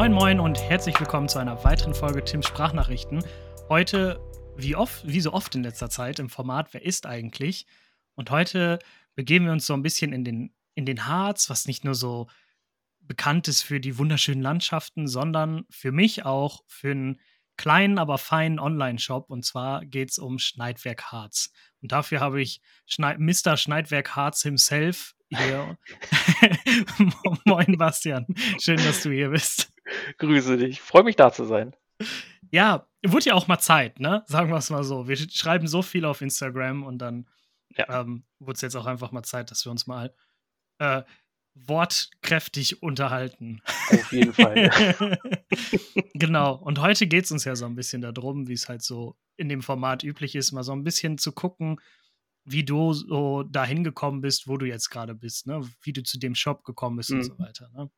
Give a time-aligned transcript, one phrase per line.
[0.00, 3.22] Moin Moin und herzlich willkommen zu einer weiteren Folge Tims Sprachnachrichten.
[3.68, 4.18] Heute,
[4.56, 7.66] wie, oft, wie so oft in letzter Zeit, im Format Wer ist eigentlich?
[8.14, 8.78] Und heute
[9.14, 12.28] begeben wir uns so ein bisschen in den, in den Harz, was nicht nur so
[13.02, 17.20] bekannt ist für die wunderschönen Landschaften, sondern für mich auch für einen
[17.58, 19.28] kleinen, aber feinen Online-Shop.
[19.28, 21.52] Und zwar geht es um Schneidwerk Harz.
[21.82, 23.58] Und dafür habe ich Schneid Mr.
[23.58, 25.76] Schneidwerk Harz himself hier.
[27.44, 28.26] Moin, Bastian.
[28.58, 29.70] Schön, dass du hier bist.
[30.18, 30.80] Grüße dich.
[30.80, 31.74] Freue mich, da zu sein.
[32.50, 34.24] Ja, wurde ja auch mal Zeit, ne?
[34.26, 35.08] Sagen wir es mal so.
[35.08, 37.28] Wir schreiben so viel auf Instagram und dann
[37.76, 38.00] ja.
[38.00, 40.14] ähm, wurde es jetzt auch einfach mal Zeit, dass wir uns mal
[40.78, 41.02] äh,
[41.54, 43.62] wortkräftig unterhalten.
[43.90, 45.18] Auf jeden Fall.
[46.14, 46.54] genau.
[46.56, 49.48] Und heute geht es uns ja so ein bisschen darum, wie es halt so in
[49.48, 51.80] dem Format üblich ist, mal so ein bisschen zu gucken,
[52.44, 55.60] wie du so dahin gekommen bist, wo du jetzt gerade bist, ne?
[55.82, 57.18] Wie du zu dem Shop gekommen bist mhm.
[57.18, 57.70] und so weiter.
[57.74, 57.90] Ne?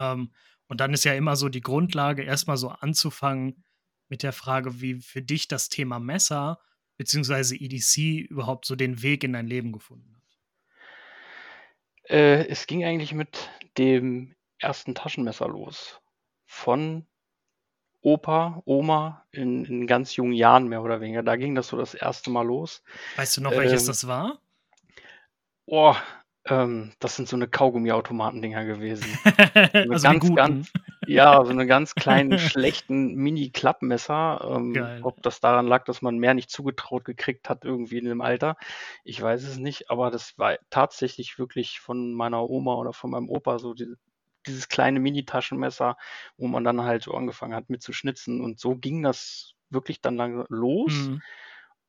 [0.00, 0.32] Ähm,
[0.68, 3.64] und dann ist ja immer so die Grundlage, erstmal so anzufangen
[4.08, 6.58] mit der Frage, wie für dich das Thema Messer
[6.96, 7.56] bzw.
[7.56, 10.22] EDC überhaupt so den Weg in dein Leben gefunden hat.
[12.10, 16.00] Äh, es ging eigentlich mit dem ersten Taschenmesser los.
[16.46, 17.06] Von
[18.02, 21.22] Opa, Oma in, in ganz jungen Jahren mehr oder weniger.
[21.22, 22.82] Da ging das so das erste Mal los.
[23.16, 24.40] Weißt du noch, welches ähm, das war?
[25.66, 25.96] Oh,
[26.46, 29.06] ähm, das sind so eine Kaugummiautomaten-Dinger gewesen.
[29.86, 30.72] So also ganz, ganz,
[31.06, 34.56] ja, so eine ganz kleinen, schlechten Mini-Klappmesser.
[34.56, 38.20] Ähm, ob das daran lag, dass man mehr nicht zugetraut gekriegt hat, irgendwie in dem
[38.20, 38.56] Alter.
[39.04, 43.28] Ich weiß es nicht, aber das war tatsächlich wirklich von meiner Oma oder von meinem
[43.28, 43.94] Opa so die,
[44.46, 45.96] dieses kleine Mini-Taschenmesser,
[46.36, 48.40] wo man dann halt so angefangen hat mit zu schnitzen.
[48.40, 50.92] Und so ging das wirklich dann lange los.
[50.92, 51.22] Mhm.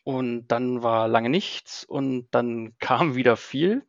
[0.03, 3.85] Und dann war lange nichts und dann kam wieder viel.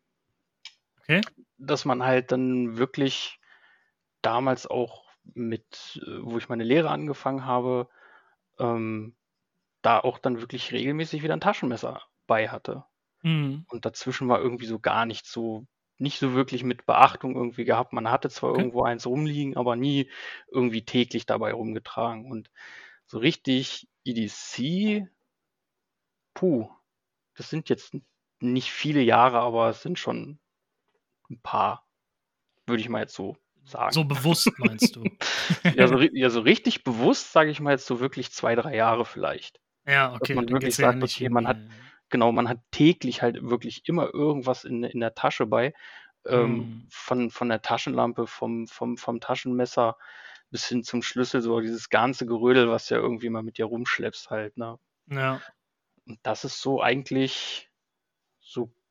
[1.08, 1.20] Okay.
[1.58, 3.40] Dass man halt dann wirklich
[4.22, 7.88] damals auch mit, äh, wo ich meine Lehre angefangen habe,
[8.58, 9.14] ähm,
[9.82, 12.84] da auch dann wirklich regelmäßig wieder ein Taschenmesser bei hatte.
[13.22, 13.64] Mhm.
[13.68, 15.66] Und dazwischen war irgendwie so gar nicht so
[15.98, 17.92] nicht so wirklich mit Beachtung irgendwie gehabt.
[17.92, 18.60] Man hatte zwar okay.
[18.60, 20.10] irgendwo eins rumliegen, aber nie
[20.50, 22.30] irgendwie täglich dabei rumgetragen.
[22.30, 22.50] Und
[23.06, 25.08] so richtig EDC,
[26.34, 26.68] puh,
[27.34, 27.96] das sind jetzt
[28.40, 30.38] nicht viele Jahre, aber es sind schon
[31.30, 31.86] ein paar,
[32.66, 33.92] würde ich mal jetzt so sagen.
[33.92, 35.04] So bewusst meinst du?
[35.76, 39.04] ja, so, ja, so richtig bewusst, sage ich mal jetzt so wirklich zwei, drei Jahre
[39.04, 39.60] vielleicht.
[39.86, 40.34] Ja, okay.
[40.34, 41.58] Dass man wirklich sagt, ja okay, man hat
[42.08, 45.74] genau, man hat täglich halt wirklich immer irgendwas in, in der Tasche bei.
[46.24, 46.86] Ähm, mhm.
[46.90, 49.96] von, von der Taschenlampe, vom, vom, vom Taschenmesser
[50.50, 54.30] bis hin zum Schlüssel, so dieses ganze Gerödel, was ja irgendwie mal mit dir rumschleppst
[54.30, 54.76] halt, ne?
[55.08, 55.40] Ja.
[56.04, 57.70] Und das ist so eigentlich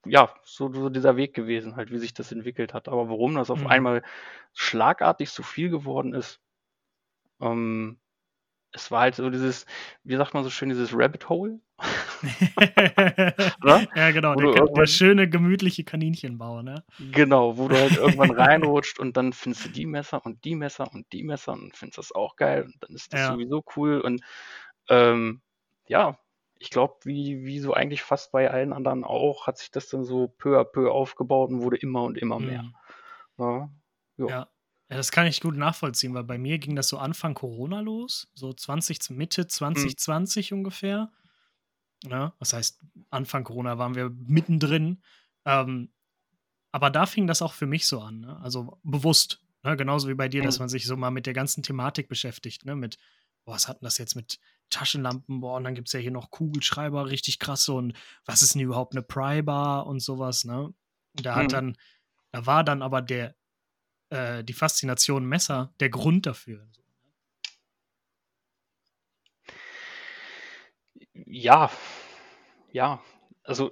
[0.06, 2.88] ja, so, so dieser Weg gewesen, halt, wie sich das entwickelt hat.
[2.88, 3.68] Aber warum das auf mhm.
[3.68, 4.04] einmal
[4.54, 6.40] schlagartig so viel geworden ist,
[7.42, 8.00] ähm,
[8.76, 9.66] es war halt so dieses,
[10.04, 11.60] wie sagt man so schön, dieses Rabbit Hole.
[13.96, 16.84] ja, genau, der, der, schöne, gemütliche Kaninchenbau, ne?
[17.12, 20.92] Genau, wo du halt irgendwann reinrutscht und dann findest du die Messer und die Messer
[20.94, 23.32] und die Messer und findest das auch geil und dann ist das ja.
[23.32, 24.22] sowieso cool und
[24.90, 25.42] ähm,
[25.88, 26.18] ja,
[26.60, 30.04] ich glaube, wie, wie so eigentlich fast bei allen anderen auch, hat sich das dann
[30.04, 32.64] so peu à peu aufgebaut und wurde immer und immer mehr.
[32.64, 32.74] Mhm.
[33.38, 33.70] Ja,
[34.18, 34.50] ja.
[34.90, 38.32] Ja, das kann ich gut nachvollziehen, weil bei mir ging das so Anfang Corona los,
[38.36, 40.60] so 20, Mitte 2020 mhm.
[40.60, 41.12] ungefähr.
[42.04, 45.02] Ja, das heißt, Anfang Corona waren wir mittendrin.
[45.46, 45.92] Ähm,
[46.72, 48.40] aber da fing das auch für mich so an, ne?
[48.42, 49.76] also bewusst, ne?
[49.76, 50.46] genauso wie bei dir, mhm.
[50.46, 52.76] dass man sich so mal mit der ganzen Thematik beschäftigt, ne?
[52.76, 52.98] mit,
[53.46, 54.40] boah, was hat denn das jetzt mit
[54.70, 57.94] Taschenlampen, boah, und dann gibt es ja hier noch Kugelschreiber, richtig krasse und
[58.26, 60.74] was ist denn überhaupt eine Pry-Bar und sowas, ne?
[61.14, 61.50] Da hat mhm.
[61.50, 61.78] dann,
[62.32, 63.36] da war dann aber der
[64.10, 66.68] äh, die Faszination Messer der Grund dafür.
[71.14, 71.72] Ja,
[72.72, 73.02] ja.
[73.44, 73.72] Also,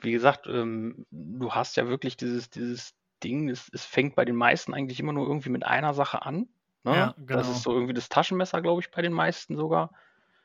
[0.00, 4.36] wie gesagt, ähm, du hast ja wirklich dieses, dieses Ding, es, es fängt bei den
[4.36, 6.48] meisten eigentlich immer nur irgendwie mit einer Sache an.
[6.88, 6.96] Ne?
[6.96, 7.38] Ja, genau.
[7.38, 9.90] Das ist so irgendwie das Taschenmesser, glaube ich, bei den meisten sogar.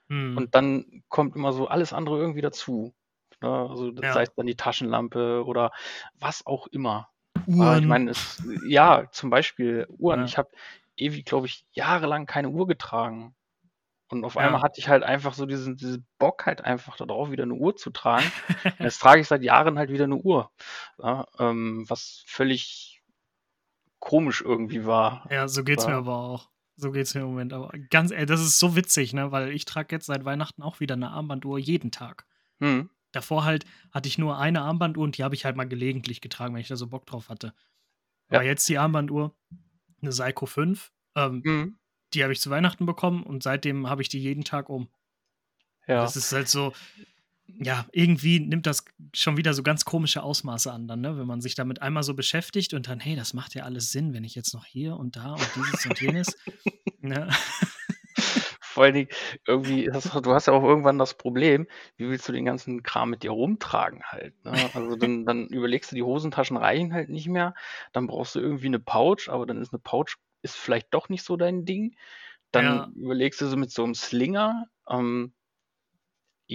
[0.10, 0.38] Hm.
[0.38, 2.94] Und dann kommt immer so alles andere irgendwie dazu.
[3.42, 3.50] Ne?
[3.50, 4.16] Also, das ja.
[4.16, 5.72] heißt dann die Taschenlampe oder
[6.19, 7.10] was auch immer.
[7.48, 8.13] Aber ich meine,
[8.66, 10.22] ja, zum Beispiel Uhren.
[10.22, 10.25] Ja.
[10.25, 10.50] Ich habe
[10.95, 13.36] ewig, glaube ich, jahrelang keine Uhr getragen.
[14.10, 17.44] Und auf einmal hatte ich halt einfach so diesen, diesen Bock halt einfach darauf, wieder
[17.44, 18.31] eine Uhr zu tragen.
[18.80, 20.51] Jetzt trage ich seit Jahren halt wieder eine Uhr.
[21.01, 22.93] Ja, ähm, was völlig
[24.04, 25.26] komisch irgendwie war.
[25.32, 26.50] Ja, so geht's mir aber auch.
[26.76, 27.54] So geht's mir im Moment.
[27.54, 29.32] Aber ganz ehrlich, das ist so witzig, ne?
[29.32, 32.26] Weil ich trage jetzt seit Weihnachten auch wieder eine Armbanduhr jeden Tag.
[32.60, 32.90] Hm.
[33.14, 36.54] Davor halt hatte ich nur eine Armbanduhr und die habe ich halt mal gelegentlich getragen,
[36.54, 37.54] wenn ich da so Bock drauf hatte.
[38.30, 38.40] Ja.
[38.40, 39.36] Aber jetzt die Armbanduhr,
[40.02, 41.80] eine Seiko 5, Ähm, mhm.
[42.14, 44.90] Die habe ich zu Weihnachten bekommen und seitdem habe ich die jeden Tag um.
[45.88, 46.02] Ja.
[46.02, 46.74] Das ist halt so,
[47.48, 51.18] ja, irgendwie nimmt das schon wieder so ganz komische Ausmaße an, dann, ne?
[51.18, 54.13] wenn man sich damit einmal so beschäftigt und dann, hey, das macht ja alles Sinn,
[54.13, 56.38] wenn ich jetzt noch hier und da und dieses und jenes.
[57.00, 57.30] ne?
[58.62, 59.10] Vor allen Dingen,
[59.45, 59.94] irgendwie, du
[60.34, 61.68] hast ja auch irgendwann das Problem,
[61.98, 64.34] wie willst du den ganzen Kram mit dir rumtragen halt.
[64.44, 64.54] Ne?
[64.74, 67.54] Also dann, dann überlegst du, die Hosentaschen reichen halt nicht mehr,
[67.92, 71.24] dann brauchst du irgendwie eine Pouch, aber dann ist eine Pouch ist vielleicht doch nicht
[71.24, 71.96] so dein Ding.
[72.51, 72.92] Dann ja.
[72.96, 75.34] überlegst du so mit so einem Slinger, ähm,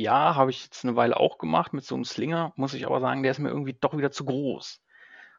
[0.00, 3.00] ja, habe ich jetzt eine Weile auch gemacht mit so einem Slinger, muss ich aber
[3.00, 4.80] sagen, der ist mir irgendwie doch wieder zu groß.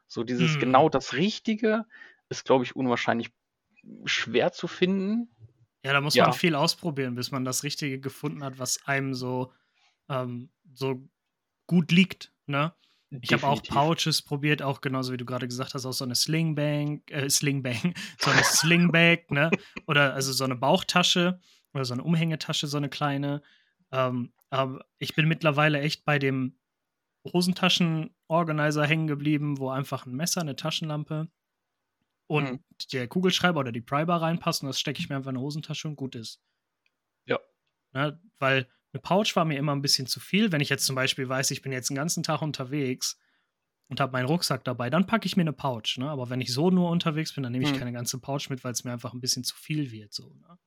[0.06, 0.60] So dieses hm.
[0.60, 1.86] genau das Richtige
[2.28, 3.30] ist, glaube ich, unwahrscheinlich
[4.04, 5.30] schwer zu finden.
[5.84, 6.24] Ja, da muss ja.
[6.24, 9.52] man viel ausprobieren, bis man das Richtige gefunden hat, was einem so,
[10.08, 11.08] ähm, so
[11.66, 12.32] gut liegt.
[12.46, 12.74] Ne?
[13.22, 16.14] Ich habe auch Pouches probiert, auch genauso wie du gerade gesagt hast, auch so eine
[16.14, 19.50] Slingbang, äh, Slingbang, so eine Slingbag, ne?
[19.86, 21.40] Oder also so eine Bauchtasche
[21.72, 23.42] oder so eine Umhängetasche, so eine kleine.
[23.90, 26.58] Ähm, aber ich bin mittlerweile echt bei dem
[27.32, 31.28] Hosentaschen-Organizer hängen geblieben, wo einfach ein Messer, eine Taschenlampe
[32.26, 32.64] und mhm.
[32.92, 34.66] der Kugelschreiber oder die Prybar reinpassen.
[34.66, 36.42] Das stecke ich mir einfach in eine Hosentasche und gut ist.
[37.26, 37.38] Ja.
[37.92, 40.50] Ne, weil eine Pouch war mir immer ein bisschen zu viel.
[40.50, 43.18] Wenn ich jetzt zum Beispiel weiß, ich bin jetzt den ganzen Tag unterwegs
[43.88, 45.96] und habe meinen Rucksack dabei, dann packe ich mir eine Pouch.
[45.98, 46.08] Ne?
[46.08, 47.78] Aber wenn ich so nur unterwegs bin, dann nehme ich mhm.
[47.78, 50.12] keine ganze Pouch mit, weil es mir einfach ein bisschen zu viel wird.
[50.12, 50.58] So, ne?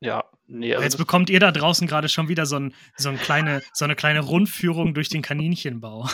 [0.00, 0.74] Ja, nee.
[0.74, 3.84] Also Jetzt bekommt ihr da draußen gerade schon wieder so, ein, so, ein kleine, so
[3.84, 6.08] eine kleine Rundführung durch den Kaninchenbau.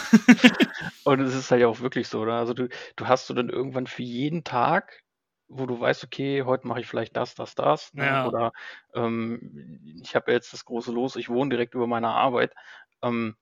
[1.05, 2.35] Und es ist halt ja auch wirklich so, oder?
[2.35, 5.03] Also du, du hast so dann irgendwann für jeden Tag,
[5.49, 7.93] wo du weißt, okay, heute mache ich vielleicht das, das, das.
[7.95, 8.07] Ne?
[8.07, 8.27] Ja.
[8.27, 8.53] Oder
[8.95, 12.55] ähm, ich habe jetzt das große Los, ich wohne direkt über meiner Arbeit.
[13.03, 13.37] Ähm,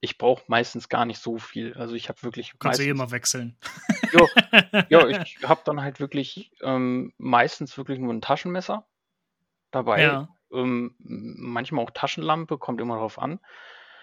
[0.00, 1.74] ich brauche meistens gar nicht so viel.
[1.74, 2.52] Also ich habe wirklich.
[2.52, 3.58] Du kannst eh immer wechseln.
[4.12, 8.86] ja, ja ich habe dann halt wirklich ähm, meistens wirklich nur ein Taschenmesser
[9.76, 10.02] dabei.
[10.02, 10.28] Ja.
[10.52, 13.40] Ähm, manchmal auch Taschenlampe, kommt immer drauf an.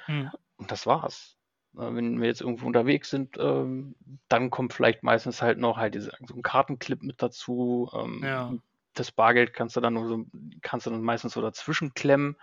[0.06, 0.31] Hm.
[0.58, 1.38] Und das war's.
[1.75, 3.96] Äh, wenn wir jetzt irgendwo unterwegs sind, ähm,
[4.30, 7.90] dann kommt vielleicht meistens halt noch halt diese, so ein Kartenclip mit dazu.
[7.94, 8.54] Ähm, ja.
[8.94, 10.25] Das Bargeld kannst du dann so,
[10.62, 12.38] kannst du dann meistens so dazwischen klemmen.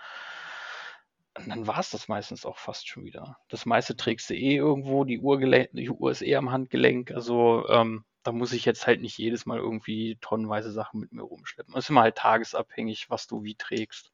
[1.38, 3.38] Und dann war es das meistens auch fast schon wieder.
[3.48, 7.12] Das meiste trägst du eh irgendwo, die Uhr, die Uhr ist eh am Handgelenk.
[7.12, 11.22] Also ähm, da muss ich jetzt halt nicht jedes Mal irgendwie tonnenweise Sachen mit mir
[11.22, 11.74] rumschleppen.
[11.74, 14.12] Es ist immer halt tagesabhängig, was du wie trägst.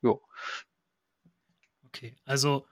[0.00, 0.22] Jo.
[1.86, 2.66] Okay, also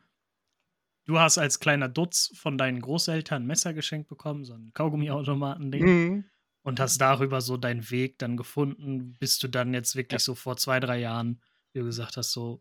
[1.04, 5.84] du hast als kleiner Dutz von deinen Großeltern ein Messer geschenkt bekommen, so ein Kaugummiautomaten-Ding.
[5.84, 6.24] Mhm.
[6.62, 10.24] Und hast darüber so deinen Weg dann gefunden, bis du dann jetzt wirklich ja.
[10.24, 11.40] so vor zwei, drei Jahren,
[11.72, 12.60] wie du gesagt hast, so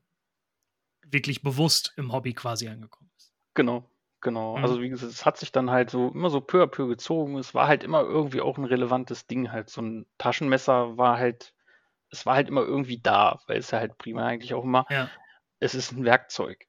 [1.08, 3.34] wirklich bewusst im Hobby quasi angekommen bist.
[3.56, 3.90] Genau,
[4.26, 4.82] Genau, also mhm.
[4.82, 7.38] wie gesagt, es hat sich dann halt so immer so peu à peu gezogen.
[7.38, 9.70] Es war halt immer irgendwie auch ein relevantes Ding halt.
[9.70, 11.54] So ein Taschenmesser war halt
[12.12, 15.12] es war halt immer irgendwie da, weil es ja halt prima eigentlich auch immer Ja.
[15.60, 16.68] es ist ein Werkzeug.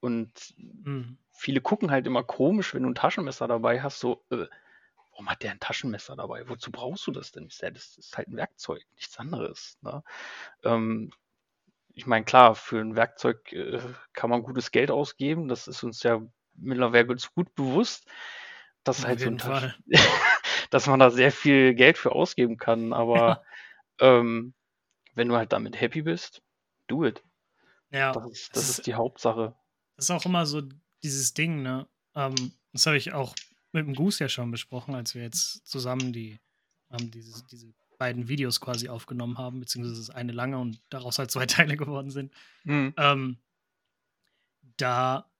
[0.00, 0.54] Und
[0.84, 1.18] Mhm.
[1.32, 4.46] viele gucken halt immer komisch, wenn du ein Taschenmesser dabei hast, so, äh,
[5.12, 6.48] warum hat der ein Taschenmesser dabei?
[6.48, 7.46] Wozu brauchst du das denn?
[7.48, 10.02] Ich das ist halt ein Werkzeug, nichts anderes, ne?
[10.64, 11.12] Ähm,
[11.94, 13.80] ich meine, klar, für ein Werkzeug, äh,
[14.12, 15.48] kann man gutes Geld ausgeben.
[15.48, 16.22] Das ist uns ja
[16.56, 18.06] mittlerweile gut bewusst,
[18.84, 19.74] dass halt so ein Fall.
[20.70, 22.92] dass man da sehr viel Geld für ausgeben kann.
[22.92, 23.42] Aber
[24.00, 24.18] ja.
[24.18, 24.54] ähm,
[25.14, 26.42] wenn du halt damit happy bist,
[26.88, 27.22] do it.
[27.90, 28.12] Ja.
[28.12, 29.54] Das ist, das ist die Hauptsache.
[29.96, 30.62] Das ist auch immer so
[31.02, 31.86] dieses Ding, ne?
[32.14, 33.34] Ähm, das habe ich auch
[33.72, 36.40] mit dem Goose ja schon besprochen, als wir jetzt zusammen die,
[36.90, 41.30] ähm, diese, diese beiden Videos quasi aufgenommen haben, beziehungsweise das eine lange und daraus halt
[41.30, 42.32] zwei Teile geworden sind.
[42.64, 42.94] Mhm.
[42.96, 43.38] Ähm,
[44.76, 45.30] da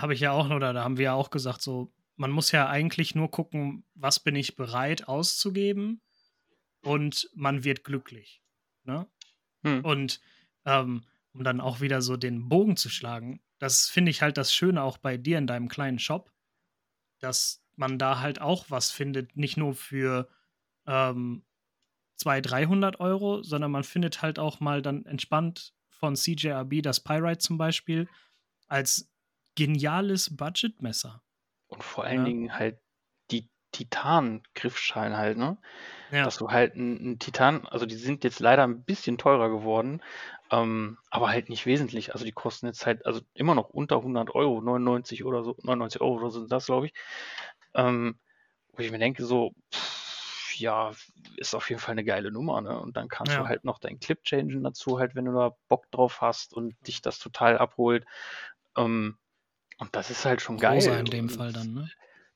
[0.00, 2.68] habe ich ja auch, oder da haben wir ja auch gesagt, so, man muss ja
[2.68, 6.02] eigentlich nur gucken, was bin ich bereit auszugeben
[6.82, 8.42] und man wird glücklich.
[8.84, 9.06] Ne?
[9.64, 9.84] Hm.
[9.84, 10.20] Und
[10.64, 14.54] ähm, um dann auch wieder so den Bogen zu schlagen, das finde ich halt das
[14.54, 16.32] Schöne auch bei dir in deinem kleinen Shop,
[17.20, 20.28] dass man da halt auch was findet, nicht nur für
[20.86, 21.44] ähm,
[22.16, 27.38] 200, 300 Euro, sondern man findet halt auch mal dann entspannt von CJRB das Pyrite
[27.38, 28.08] zum Beispiel
[28.66, 29.09] als
[29.60, 31.20] geniales Budgetmesser.
[31.68, 32.24] Und vor allen ja.
[32.24, 32.80] Dingen halt
[33.30, 35.58] die Titan-Griffschalen halt, ne?
[36.10, 36.24] Ja.
[36.24, 40.02] Dass du halt ein, Titan, also die sind jetzt leider ein bisschen teurer geworden,
[40.50, 42.14] ähm, aber halt nicht wesentlich.
[42.14, 46.00] Also die kosten jetzt halt, also immer noch unter 100 Euro, 99 oder so, 99
[46.00, 46.94] Euro oder so sind das, glaube ich.
[47.74, 48.18] Ähm,
[48.72, 50.92] wo ich mir denke, so, pff, ja,
[51.36, 52.80] ist auf jeden Fall eine geile Nummer, ne?
[52.80, 53.40] Und dann kannst ja.
[53.40, 56.74] du halt noch deinen Clip changen dazu, halt, wenn du da Bock drauf hast und
[56.86, 58.06] dich das total abholt.
[58.74, 59.18] Ähm,
[59.80, 60.76] und das ist halt schon geil.
[60.76, 61.90] Rosa in dem Fall dann, ne?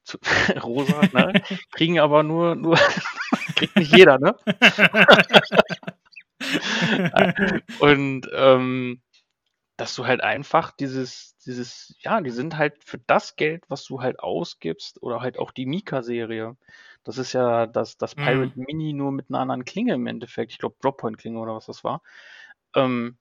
[0.05, 0.19] zu,
[0.63, 1.43] rosa, ne?
[1.73, 2.77] kriegen aber nur, nur
[3.57, 4.37] kriegt nicht jeder, ne?
[7.81, 9.01] und ähm,
[9.77, 14.01] dass du halt einfach dieses, dieses, ja, die sind halt für das Geld, was du
[14.01, 16.57] halt ausgibst, oder halt auch die Mika-Serie.
[17.03, 18.23] Das ist ja das, das mhm.
[18.23, 18.65] Pirate mhm.
[18.67, 20.53] Mini nur mit einer anderen Klinge im Endeffekt.
[20.53, 22.03] Ich glaube, Droppoint-Klinge oder was das war.
[22.75, 23.19] Ähm,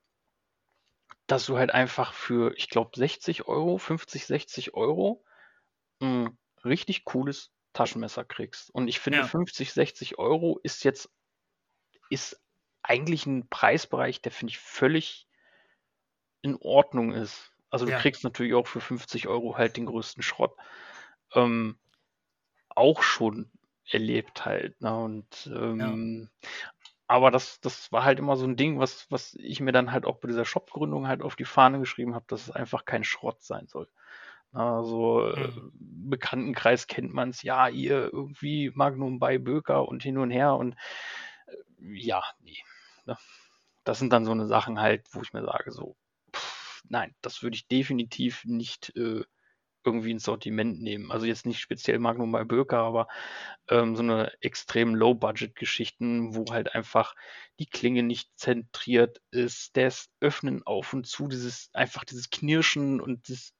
[1.27, 5.23] dass du halt einfach für, ich glaube, 60 Euro, 50, 60 Euro
[5.99, 8.69] ein richtig cooles Taschenmesser kriegst.
[8.71, 9.27] Und ich finde, ja.
[9.27, 11.09] 50, 60 Euro ist jetzt,
[12.09, 12.41] ist
[12.81, 15.27] eigentlich ein Preisbereich, der finde ich völlig
[16.41, 17.51] in Ordnung ist.
[17.69, 17.99] Also du ja.
[17.99, 20.55] kriegst natürlich auch für 50 Euro halt den größten Schrott.
[21.33, 21.79] Ähm,
[22.69, 23.49] auch schon
[23.89, 24.79] erlebt halt.
[24.81, 24.95] Ne?
[24.95, 26.49] Und ähm, ja.
[27.13, 30.03] Aber das, das war halt immer so ein Ding, was, was ich mir dann halt
[30.03, 33.43] auch bei dieser Shop-Gründung halt auf die Fahne geschrieben habe, dass es einfach kein Schrott
[33.43, 33.87] sein soll.
[34.51, 35.71] Also mhm.
[36.09, 40.75] Bekanntenkreis kennt man es, ja, ihr irgendwie Magnum bei Böker und hin und her und
[41.45, 42.57] äh, ja, nee.
[43.05, 43.15] Ne?
[43.83, 45.95] Das sind dann so eine Sachen halt, wo ich mir sage, so,
[46.35, 49.23] pff, nein, das würde ich definitiv nicht äh,
[49.85, 51.11] irgendwie ins Sortiment nehmen.
[51.11, 53.07] Also jetzt nicht speziell Magnum bei Böker, aber
[53.69, 57.15] ähm, so eine extrem Low-Budget-Geschichten, wo halt einfach
[57.59, 63.29] die Klinge nicht zentriert ist, das Öffnen auf und zu, dieses einfach dieses Knirschen und
[63.29, 63.53] das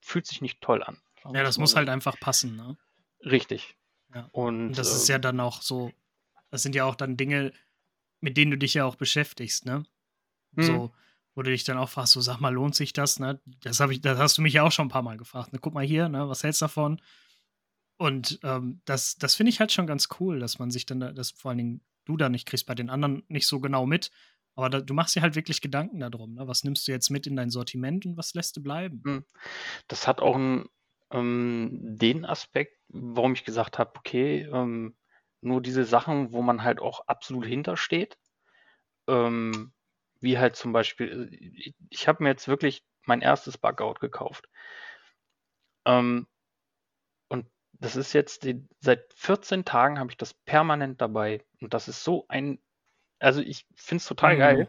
[0.00, 1.00] fühlt sich nicht toll an.
[1.24, 2.76] Ja, das muss halt einfach passen, ne?
[3.24, 3.76] Richtig.
[4.14, 4.28] Ja.
[4.32, 5.92] Und, und, das äh, ist ja dann auch so,
[6.50, 7.52] das sind ja auch dann Dinge,
[8.20, 9.84] mit denen du dich ja auch beschäftigst, ne?
[10.56, 10.64] Hm.
[10.64, 10.92] So,
[11.34, 13.40] wo du dich dann auch fragst, so sag mal, lohnt sich das, ne?
[13.62, 15.52] Das ich, das hast du mich ja auch schon ein paar Mal gefragt.
[15.52, 15.58] Ne?
[15.60, 17.00] Guck mal hier, ne, was hältst du davon?
[17.96, 21.12] Und ähm, das, das finde ich halt schon ganz cool, dass man sich dann, da,
[21.12, 24.10] dass vor allen Dingen du da nicht kriegst, bei den anderen nicht so genau mit.
[24.54, 26.34] Aber da, du machst dir halt wirklich Gedanken darum.
[26.34, 26.48] Ne?
[26.48, 29.02] Was nimmst du jetzt mit in dein Sortiment und was lässt du bleiben?
[29.04, 29.24] Hm.
[29.86, 30.68] Das hat auch einen,
[31.12, 34.96] ähm, den Aspekt, warum ich gesagt habe, okay, ähm,
[35.42, 38.18] nur diese Sachen, wo man halt auch absolut hintersteht.
[39.08, 39.72] Ähm,
[40.20, 44.48] wie halt zum Beispiel, ich, ich habe mir jetzt wirklich mein erstes Bugout gekauft.
[45.86, 46.26] Ähm,
[47.28, 51.44] und das ist jetzt, die, seit 14 Tagen habe ich das permanent dabei.
[51.60, 52.60] Und das ist so ein,
[53.18, 54.38] also ich finde es total mhm.
[54.38, 54.68] geil.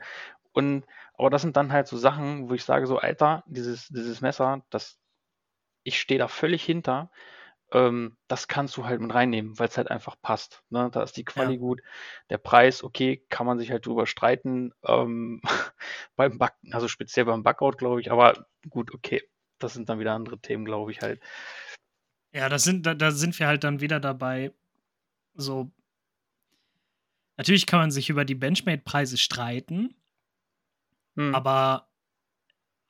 [0.53, 4.21] Und, aber das sind dann halt so Sachen, wo ich sage so, Alter, dieses, dieses
[4.21, 4.99] Messer, das,
[5.83, 7.11] ich stehe da völlig hinter
[7.71, 10.63] ähm, das kannst du halt mit reinnehmen, weil es halt einfach passt.
[10.69, 10.89] Ne?
[10.91, 11.59] Da ist die Quali ja.
[11.59, 11.81] gut.
[12.29, 14.73] Der Preis, okay, kann man sich halt drüber streiten.
[14.85, 15.41] Ähm,
[16.15, 19.23] beim Back, also speziell beim Backout, glaube ich, aber gut, okay.
[19.59, 21.21] Das sind dann wieder andere Themen, glaube ich halt.
[22.33, 24.53] Ja, das sind, da, da sind wir halt dann wieder dabei,
[25.33, 25.71] so.
[27.37, 29.95] Natürlich kann man sich über die Benchmade-Preise streiten,
[31.15, 31.35] hm.
[31.35, 31.89] aber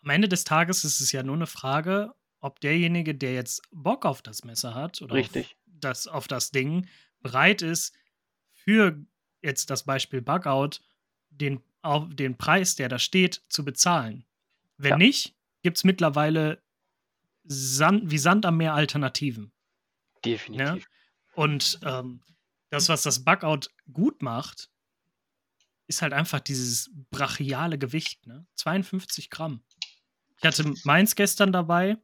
[0.03, 4.05] am Ende des Tages ist es ja nur eine Frage, ob derjenige, der jetzt Bock
[4.05, 5.45] auf das Messer hat oder Richtig.
[5.45, 6.87] Auf, das, auf das Ding,
[7.21, 7.93] bereit ist,
[8.51, 9.03] für
[9.41, 10.81] jetzt das Beispiel Bugout
[11.29, 14.25] den, auf den Preis, der da steht, zu bezahlen.
[14.77, 14.97] Wenn ja.
[14.97, 16.61] nicht, gibt es mittlerweile
[17.43, 19.51] Sand, wie Sand am Meer Alternativen.
[20.25, 20.83] Definitiv.
[20.83, 20.87] Ja?
[21.33, 22.21] Und ähm,
[22.69, 24.69] das, was das Bugout gut macht,
[25.87, 28.45] ist halt einfach dieses brachiale Gewicht, ne?
[28.55, 29.63] 52 Gramm.
[30.37, 31.97] Ich hatte meins gestern dabei,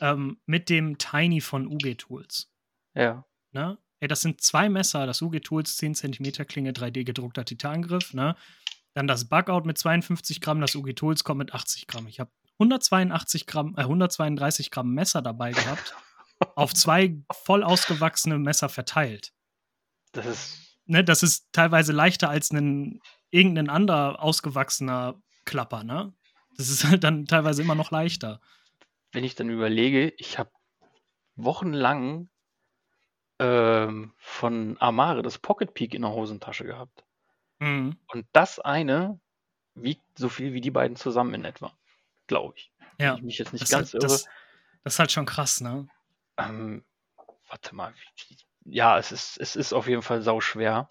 [0.00, 2.50] ähm, mit dem Tiny von UG Tools.
[2.94, 3.24] Ja.
[3.52, 3.78] Ne?
[4.00, 8.36] Ey, das sind zwei Messer, das UG Tools 10 cm Klinge, 3D gedruckter Titangriff, ne?
[8.94, 12.06] Dann das Bugout mit 52 Gramm, das UG Tools kommt mit 80 Gramm.
[12.06, 15.94] Ich habe 182 Gramm, äh, 132 Gramm Messer dabei gehabt,
[16.54, 19.32] auf zwei voll ausgewachsene Messer verteilt.
[20.12, 20.58] Das ist.
[20.86, 23.00] Ne, das ist teilweise leichter als ein
[23.30, 26.14] irgendein anderer ausgewachsener Klapper, ne?
[26.56, 28.40] Das ist halt dann teilweise immer noch leichter
[29.12, 30.50] wenn ich dann überlege, ich habe
[31.36, 32.28] wochenlang
[33.38, 37.04] ähm, von Amare das Pocket Peak in der Hosentasche gehabt.
[37.60, 37.96] Mhm.
[38.08, 39.20] Und das eine
[39.74, 41.72] wiegt so viel wie die beiden zusammen in etwa,
[42.26, 42.72] glaube ich.
[42.98, 43.14] Ja.
[43.14, 44.12] ich mich jetzt nicht das ganz halt, irre.
[44.12, 44.24] Das,
[44.82, 45.88] das, ist halt schon krass, ne?
[46.36, 46.84] Ähm,
[47.48, 47.94] warte mal.
[48.64, 50.90] Ja, es ist, es ist auf jeden Fall sau schwer.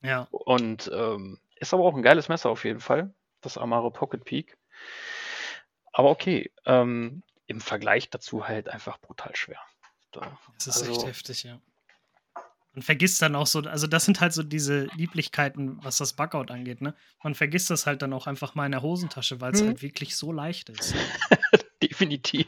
[0.00, 0.28] Ja.
[0.30, 3.12] Und ähm, ist aber auch ein geiles Messer auf jeden Fall.
[3.40, 4.56] Das Amare Pocket Peak.
[5.92, 9.60] Aber okay, ähm, im Vergleich dazu halt einfach brutal schwer.
[10.12, 11.60] Da, das ist also, echt heftig, ja.
[12.72, 16.52] Man vergisst dann auch so, also das sind halt so diese Lieblichkeiten, was das Bugout
[16.52, 16.94] angeht, ne?
[17.22, 19.68] Man vergisst das halt dann auch einfach mal in der Hosentasche, weil es hm.
[19.68, 20.94] halt wirklich so leicht ist.
[21.82, 22.46] Definitiv.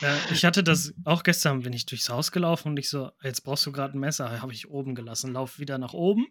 [0.00, 3.42] Ja, ich hatte das auch gestern, bin ich durchs Haus gelaufen und ich so, jetzt
[3.42, 6.26] brauchst du gerade ein Messer, habe ich oben gelassen, lauf wieder nach oben,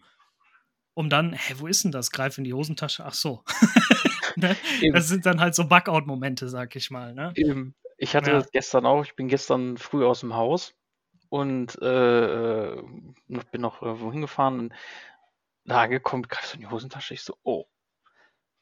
[0.94, 2.12] um dann, hä, wo ist denn das?
[2.12, 3.44] Greif in die Hosentasche, ach so.
[4.36, 4.58] ne?
[4.92, 7.32] Das sind dann halt so Bugout-Momente, sag ich mal, ne?
[7.36, 7.76] Eben.
[7.98, 8.38] Ich hatte ja.
[8.38, 9.04] das gestern auch.
[9.04, 10.74] Ich bin gestern früh aus dem Haus
[11.30, 12.84] und äh, äh
[13.52, 14.74] bin noch wohin gefahren und
[15.66, 17.14] da angekommen, greifst du in die Hosentasche.
[17.14, 17.66] Ich so, oh,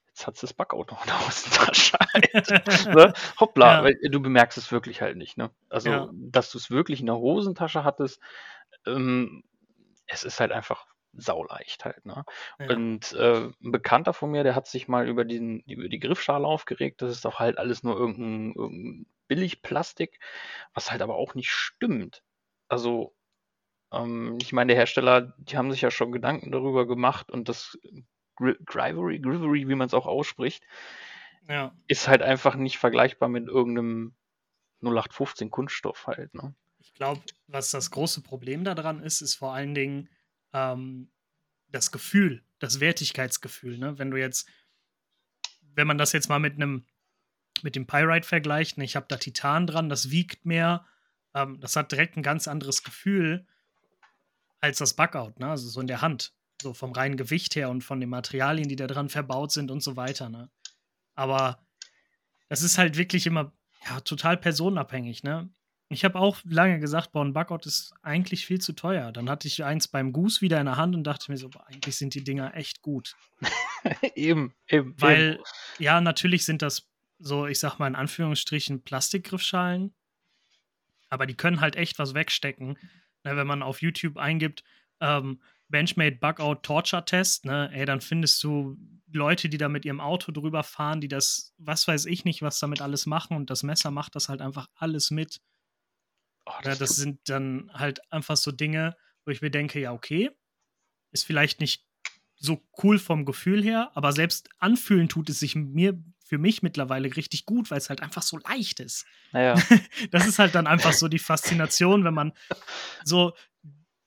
[0.08, 1.98] jetzt hat das Backauto noch in der Hosentasche.
[2.14, 3.14] Halt, ne?
[3.40, 3.84] Hoppla, ja.
[3.84, 5.38] weil du bemerkst es wirklich halt nicht.
[5.38, 5.52] Ne?
[5.70, 6.10] Also, ja.
[6.14, 8.22] dass du es wirklich in der Hosentasche hattest,
[8.86, 9.44] ähm,
[10.08, 10.88] es ist halt einfach
[11.18, 12.06] sauleicht halt.
[12.06, 12.26] Ne?
[12.60, 12.68] Ja.
[12.70, 16.46] Und äh, ein Bekannter von mir, der hat sich mal über, den, über die Griffschale
[16.46, 17.02] aufgeregt.
[17.02, 20.20] Das ist doch halt alles nur irgendein, irgendein Billigplastik,
[20.74, 22.24] was halt aber auch nicht stimmt.
[22.68, 23.16] Also,
[23.92, 27.78] ähm, ich meine, der Hersteller, die haben sich ja schon Gedanken darüber gemacht und das
[28.36, 30.64] Grivery, Grivery, wie man es auch ausspricht,
[31.48, 31.74] ja.
[31.88, 34.14] ist halt einfach nicht vergleichbar mit irgendeinem
[34.82, 36.34] 0815 Kunststoff halt.
[36.34, 36.54] Ne?
[36.80, 40.10] Ich glaube, was das große Problem daran ist, ist vor allen Dingen
[40.56, 41.12] ähm,
[41.68, 43.78] das Gefühl, das Wertigkeitsgefühl.
[43.78, 44.00] Ne?
[44.00, 44.48] Wenn du jetzt,
[45.74, 46.86] wenn man das jetzt mal mit einem
[47.62, 48.84] mit dem Pyrite vergleicht, ne?
[48.84, 50.86] ich habe da Titan dran, das wiegt mehr,
[51.34, 53.46] ähm, das hat direkt ein ganz anderes Gefühl
[54.62, 55.50] als das Bugout, ne?
[55.50, 56.34] also so in der Hand.
[56.62, 59.82] So vom reinen Gewicht her und von den Materialien, die da dran verbaut sind und
[59.82, 60.30] so weiter.
[60.30, 60.50] Ne?
[61.14, 61.68] Aber
[62.48, 63.52] das ist halt wirklich immer
[63.86, 65.24] ja, total personenabhängig.
[65.24, 65.50] Ne?
[65.90, 69.12] Ich habe auch lange gesagt, ein Bugout ist eigentlich viel zu teuer.
[69.12, 71.96] Dann hatte ich eins beim Goose wieder in der Hand und dachte mir so, eigentlich
[71.96, 73.16] sind die Dinger echt gut.
[74.16, 74.96] eben, eben.
[74.98, 75.44] Weil, eben.
[75.78, 76.90] ja, natürlich sind das
[77.20, 79.94] so, ich sag mal in Anführungsstrichen, Plastikgriffschalen.
[81.10, 82.78] Aber die können halt echt was wegstecken.
[83.24, 84.64] Ne, wenn man auf YouTube eingibt,
[85.02, 88.78] ähm, Benchmade Bugout Torture Test, ne, ey, dann findest du
[89.12, 92.60] Leute, die da mit ihrem Auto drüber fahren, die das, was weiß ich nicht, was
[92.60, 95.42] damit alles machen und das Messer macht das halt einfach alles mit.
[96.46, 99.92] Oh, das, ja, das sind dann halt einfach so Dinge, wo ich mir denke, ja,
[99.92, 100.32] okay,
[101.12, 101.86] ist vielleicht nicht
[102.38, 107.16] so cool vom Gefühl her, aber selbst anfühlen tut es sich mir für mich mittlerweile
[107.16, 109.06] richtig gut, weil es halt einfach so leicht ist.
[109.32, 109.56] Naja.
[110.12, 112.34] das ist halt dann einfach so die Faszination, wenn man
[113.04, 113.34] so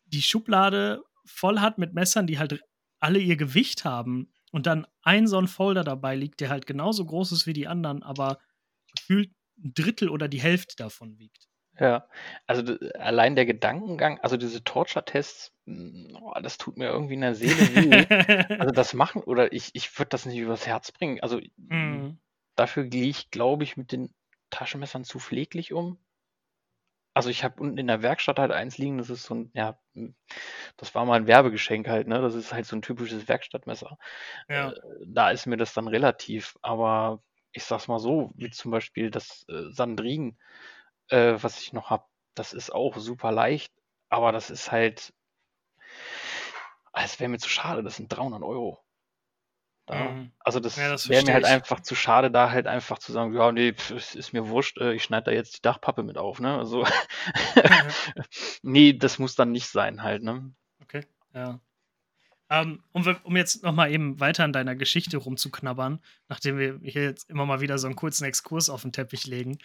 [0.06, 2.60] die Schublade voll hat mit Messern, die halt
[2.98, 7.04] alle ihr Gewicht haben und dann ein so ein Folder dabei liegt, der halt genauso
[7.04, 8.38] groß ist wie die anderen, aber
[8.96, 9.30] gefühlt
[9.62, 11.47] ein Drittel oder die Hälfte davon wiegt.
[11.80, 12.08] Ja,
[12.46, 17.34] also allein der Gedankengang, also diese Torture-Tests, hm, oh, das tut mir irgendwie in der
[17.36, 18.06] Seele weh.
[18.60, 21.20] also das machen, oder ich, ich würde das nicht übers Herz bringen.
[21.22, 22.18] Also mhm.
[22.56, 24.12] dafür gehe ich, glaube ich, mit den
[24.50, 25.98] Taschenmessern zu pfleglich um.
[27.14, 29.78] Also ich habe unten in der Werkstatt halt eins liegen, das ist so ein, ja,
[29.94, 30.14] hm,
[30.76, 32.20] das war mal ein Werbegeschenk halt, ne?
[32.20, 33.98] Das ist halt so ein typisches Werkstattmesser.
[34.48, 34.70] Ja.
[34.72, 39.10] Äh, da ist mir das dann relativ, aber ich sag's mal so, wie zum Beispiel
[39.10, 40.38] das äh, Sandrin,
[41.08, 43.72] äh, was ich noch habe, das ist auch super leicht,
[44.08, 45.12] aber das ist halt,
[46.92, 48.82] es wäre mir zu schade, das sind 300 Euro.
[49.88, 50.32] Ja, mhm.
[50.40, 51.50] Also das, ja, das wäre mir halt ich.
[51.50, 54.92] einfach zu schade, da halt einfach zu sagen, ja, nee, pf, ist mir wurscht, äh,
[54.92, 56.58] ich schneide da jetzt die Dachpappe mit auf, ne?
[56.58, 56.84] Also
[58.62, 60.52] nee, das muss dann nicht sein halt, ne?
[60.82, 61.58] Okay, ja.
[62.50, 67.02] Um, ähm, um, um, jetzt nochmal eben weiter an deiner Geschichte rumzuknabbern, nachdem wir hier
[67.02, 69.58] jetzt immer mal wieder so einen kurzen Exkurs auf den Teppich legen.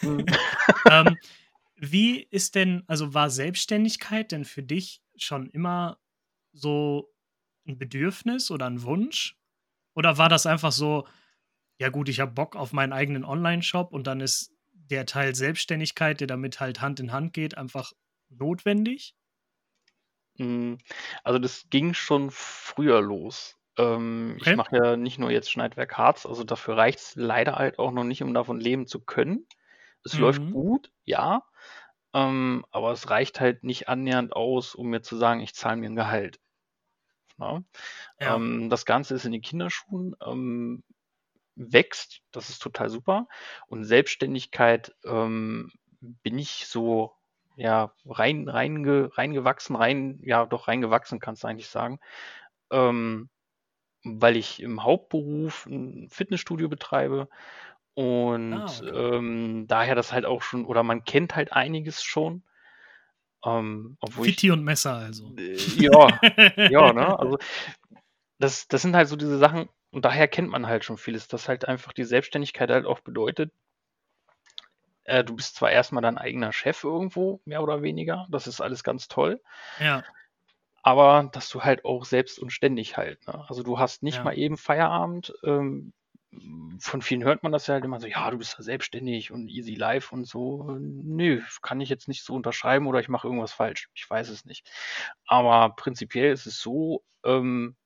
[0.00, 0.24] mhm.
[0.90, 1.18] ähm,
[1.76, 5.98] wie ist denn, also war Selbstständigkeit denn für dich schon immer
[6.52, 7.12] so
[7.66, 9.36] ein Bedürfnis oder ein Wunsch?
[9.94, 11.06] Oder war das einfach so,
[11.78, 16.20] ja gut, ich habe Bock auf meinen eigenen Online-Shop und dann ist der Teil Selbstständigkeit,
[16.20, 17.92] der damit halt Hand in Hand geht, einfach
[18.28, 19.14] notwendig?
[20.38, 20.78] Hm,
[21.24, 23.58] also das ging schon früher los.
[23.78, 27.78] Ähm, ich mache ja nicht nur jetzt Schneidwerk Harz, also dafür reicht es leider halt
[27.78, 29.46] auch noch nicht, um davon leben zu können.
[30.04, 30.52] Es läuft mhm.
[30.52, 31.44] gut, ja,
[32.12, 35.88] ähm, aber es reicht halt nicht annähernd aus, um mir zu sagen, ich zahle mir
[35.88, 36.38] ein Gehalt.
[37.38, 37.64] Ne?
[38.20, 38.36] Ja.
[38.36, 40.82] Ähm, das Ganze ist in den Kinderschuhen, ähm,
[41.54, 43.28] wächst, das ist total super.
[43.68, 47.14] Und Selbstständigkeit ähm, bin ich so
[47.56, 52.00] ja rein reinge, reingewachsen, rein ja doch reingewachsen kannst du eigentlich sagen,
[52.70, 53.28] ähm,
[54.04, 57.28] weil ich im Hauptberuf ein Fitnessstudio betreibe
[57.94, 58.88] und ah, okay.
[58.88, 62.42] ähm, daher das halt auch schon oder man kennt halt einiges schon
[63.44, 65.34] ähm, Fitti ich, und Messer also.
[65.36, 66.20] Äh, ja,
[66.70, 67.18] ja, ne?
[67.18, 67.38] Also
[68.38, 71.48] das, das sind halt so diese Sachen, und daher kennt man halt schon vieles, dass
[71.48, 73.52] halt einfach die Selbstständigkeit halt auch bedeutet,
[75.04, 78.84] äh, du bist zwar erstmal dein eigener Chef irgendwo, mehr oder weniger, das ist alles
[78.84, 79.40] ganz toll.
[79.80, 80.04] Ja.
[80.82, 83.44] Aber dass du halt auch selbst und ständig halt, ne?
[83.48, 84.24] Also du hast nicht ja.
[84.24, 85.92] mal eben Feierabend, ähm,
[86.78, 89.48] von vielen hört man das ja halt immer so, ja, du bist ja selbstständig und
[89.48, 90.76] easy life und so.
[90.78, 93.90] Nö, kann ich jetzt nicht so unterschreiben oder ich mache irgendwas falsch.
[93.94, 94.68] Ich weiß es nicht.
[95.26, 97.76] Aber prinzipiell ist es so, ähm,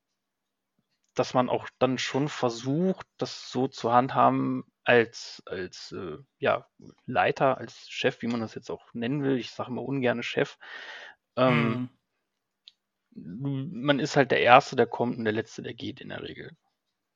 [1.15, 6.67] dass man auch dann schon versucht, das so zu handhaben, als, als äh, ja,
[7.07, 10.59] Leiter, als Chef, wie man das jetzt auch nennen will, ich sage immer ungern Chef,
[11.37, 11.91] ähm,
[13.11, 13.83] mhm.
[13.85, 16.57] man ist halt der Erste, der kommt und der Letzte, der geht in der Regel.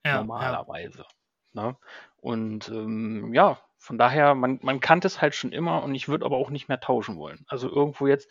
[0.05, 1.05] Ja, normalerweise.
[1.53, 1.63] Ja.
[1.63, 1.77] Ne?
[2.17, 6.25] Und ähm, ja, von daher, man, man kannte es halt schon immer und ich würde
[6.25, 7.45] aber auch nicht mehr tauschen wollen.
[7.49, 8.29] Also irgendwo jetzt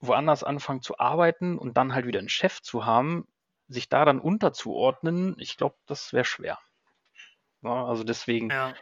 [0.00, 3.28] woanders anfangen zu arbeiten und dann halt wieder einen Chef zu haben,
[3.68, 6.58] sich da dann unterzuordnen, ich glaube, das wäre schwer.
[7.62, 8.74] Ja, also deswegen ja.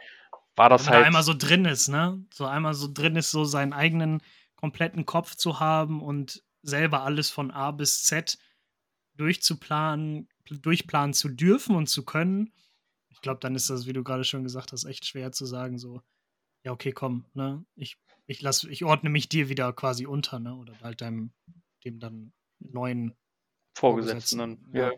[0.55, 1.01] war das Wenn halt.
[1.03, 2.23] Da einmal so drin ist, ne?
[2.33, 4.21] So einmal so drin ist, so seinen eigenen
[4.55, 8.37] kompletten Kopf zu haben und selber alles von A bis Z
[9.15, 12.51] durchzuplanen, durchplanen zu dürfen und zu können.
[13.09, 15.77] Ich glaube, dann ist das, wie du gerade schon gesagt hast, echt schwer zu sagen,
[15.79, 16.01] so,
[16.63, 17.65] ja, okay, komm, ne?
[17.75, 20.55] Ich, ich lass, ich ordne mich dir wieder quasi unter, ne?
[20.55, 21.31] Oder halt deinem,
[21.83, 23.15] dem dann neuen
[23.77, 24.39] Vorgesetzten.
[24.39, 24.75] Vorgesetzten.
[24.75, 24.91] Ja.
[24.91, 24.97] ja.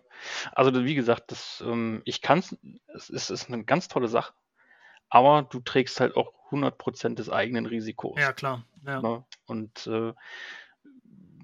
[0.54, 4.34] Also wie gesagt, das, ähm, ich kann es, es ist eine ganz tolle Sache,
[5.10, 8.20] aber du trägst halt auch 100% des eigenen Risikos.
[8.20, 8.66] Ja, klar.
[8.86, 9.02] Ja.
[9.02, 9.26] Ne?
[9.46, 10.14] Und äh,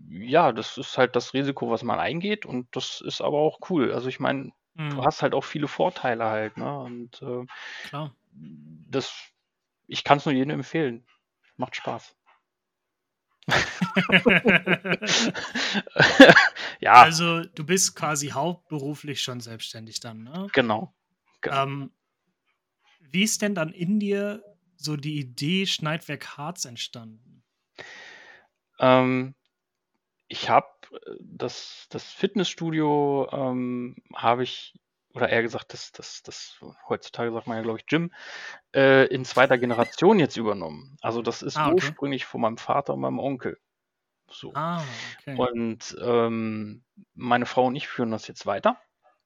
[0.09, 3.93] ja, das ist halt das Risiko, was man eingeht und das ist aber auch cool.
[3.93, 4.89] Also ich meine, mhm.
[4.91, 6.79] du hast halt auch viele Vorteile halt, ne?
[6.79, 7.45] Und äh,
[7.89, 8.15] klar.
[8.31, 9.13] das,
[9.87, 11.05] ich kann es nur jedem empfehlen.
[11.57, 12.15] Macht Spaß.
[16.79, 16.93] ja.
[16.93, 20.47] Also du bist quasi hauptberuflich schon selbstständig dann, ne?
[20.53, 20.93] Genau.
[21.41, 21.63] genau.
[21.63, 21.91] Ähm,
[22.99, 24.43] wie ist denn dann in dir
[24.75, 27.43] so die Idee Schneidwerk Harz entstanden?
[28.79, 29.35] Ähm,
[30.27, 34.77] ich habe äh, das, das Fitnessstudio ähm, habe ich,
[35.15, 38.11] oder eher gesagt, das, das, das, heutzutage sagt man ja, glaube ich, Gym,
[38.75, 40.97] äh, in zweiter Generation jetzt übernommen.
[41.01, 41.75] Also das ist ah, okay.
[41.75, 43.57] ursprünglich von meinem Vater und meinem Onkel.
[44.29, 44.51] So.
[44.55, 44.83] Ah,
[45.19, 45.35] okay.
[45.37, 48.77] Und ähm, meine Frau und ich führen das jetzt weiter.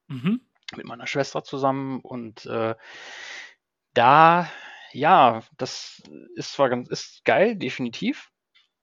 [0.06, 0.40] Mhm.
[0.76, 2.00] Mit meiner Schwester zusammen.
[2.00, 2.76] Und äh,
[3.94, 4.48] da,
[4.92, 6.02] ja, das
[6.36, 8.30] ist zwar ganz, ist geil, definitiv.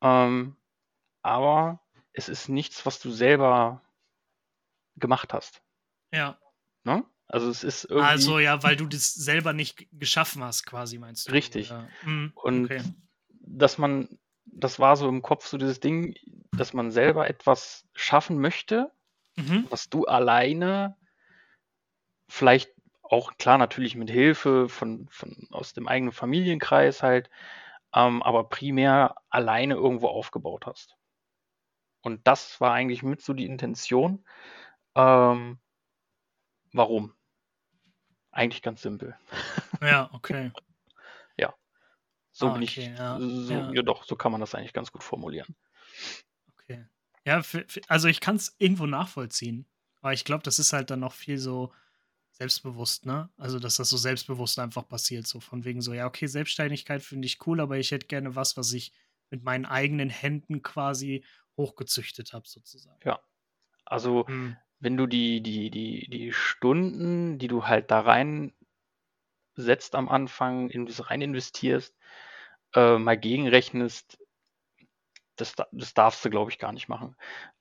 [0.02, 0.58] Ähm,
[1.22, 1.80] aber
[2.12, 3.82] es ist nichts, was du selber
[4.98, 5.62] gemacht hast.
[6.12, 6.38] Ja.
[6.88, 7.04] Ne?
[7.28, 8.08] Also es ist irgendwie.
[8.08, 11.34] Also ja, weil du das selber nicht geschaffen hast, quasi, meinst du?
[11.34, 11.70] Richtig.
[11.70, 11.86] Ja.
[12.04, 12.32] Mhm.
[12.34, 12.82] Und okay.
[13.42, 16.16] dass man, das war so im Kopf so dieses Ding,
[16.54, 18.90] dass man selber etwas schaffen möchte,
[19.36, 19.66] mhm.
[19.70, 20.96] was du alleine
[22.30, 22.72] vielleicht
[23.04, 27.30] auch klar natürlich mit Hilfe von, von aus dem eigenen Familienkreis halt,
[27.94, 30.96] ähm, aber primär alleine irgendwo aufgebaut hast.
[32.02, 34.24] Und das war eigentlich mit so die Intention.
[34.96, 35.60] Ähm,
[36.74, 37.14] warum?
[38.32, 39.18] Eigentlich ganz simpel.
[39.82, 40.52] Ja, okay.
[41.38, 41.54] ja.
[42.32, 43.72] So ah, bin okay, ich, ja, so, ja.
[43.72, 43.82] ja.
[43.82, 45.56] doch, so kann man das eigentlich ganz gut formulieren.
[46.54, 46.86] Okay.
[47.26, 49.66] Ja, für, für, also ich kann es irgendwo nachvollziehen.
[50.02, 51.74] Aber ich glaube, das ist halt dann noch viel so
[52.32, 53.30] selbstbewusst, ne?
[53.38, 55.26] Also, dass das so selbstbewusst einfach passiert.
[55.26, 58.58] So von wegen so, ja, okay, Selbstständigkeit finde ich cool, aber ich hätte gerne was,
[58.58, 58.94] was ich
[59.30, 61.26] mit meinen eigenen Händen quasi
[61.58, 63.00] hochgezüchtet habe, sozusagen.
[63.04, 63.20] Ja.
[63.86, 64.56] Also, hm.
[64.80, 68.54] Wenn du die, die, die, die Stunden, die du halt da rein
[69.56, 71.96] setzt am Anfang, in das rein investierst,
[72.76, 74.20] äh, mal gegenrechnest,
[75.36, 77.16] das, das darfst du, glaube ich, gar nicht machen.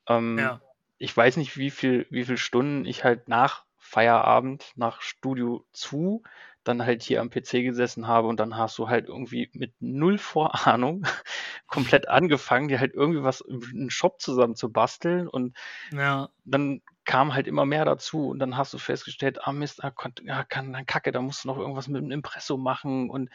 [0.06, 0.60] Ähm, ja.
[0.98, 6.22] Ich weiß nicht, wie viel, wie viel Stunden ich halt nach Feierabend, nach Studio zu
[6.66, 10.18] dann halt hier am PC gesessen habe und dann hast du halt irgendwie mit null
[10.18, 11.06] Vorahnung
[11.66, 15.56] komplett angefangen, dir halt irgendwie was im Shop zusammen zu basteln und
[15.92, 16.28] ja.
[16.44, 19.92] dann kam halt immer mehr dazu und dann hast du festgestellt, ah Mist, ah,
[20.22, 23.30] ja, kann, dann kacke, da musst du noch irgendwas mit dem Impresso machen und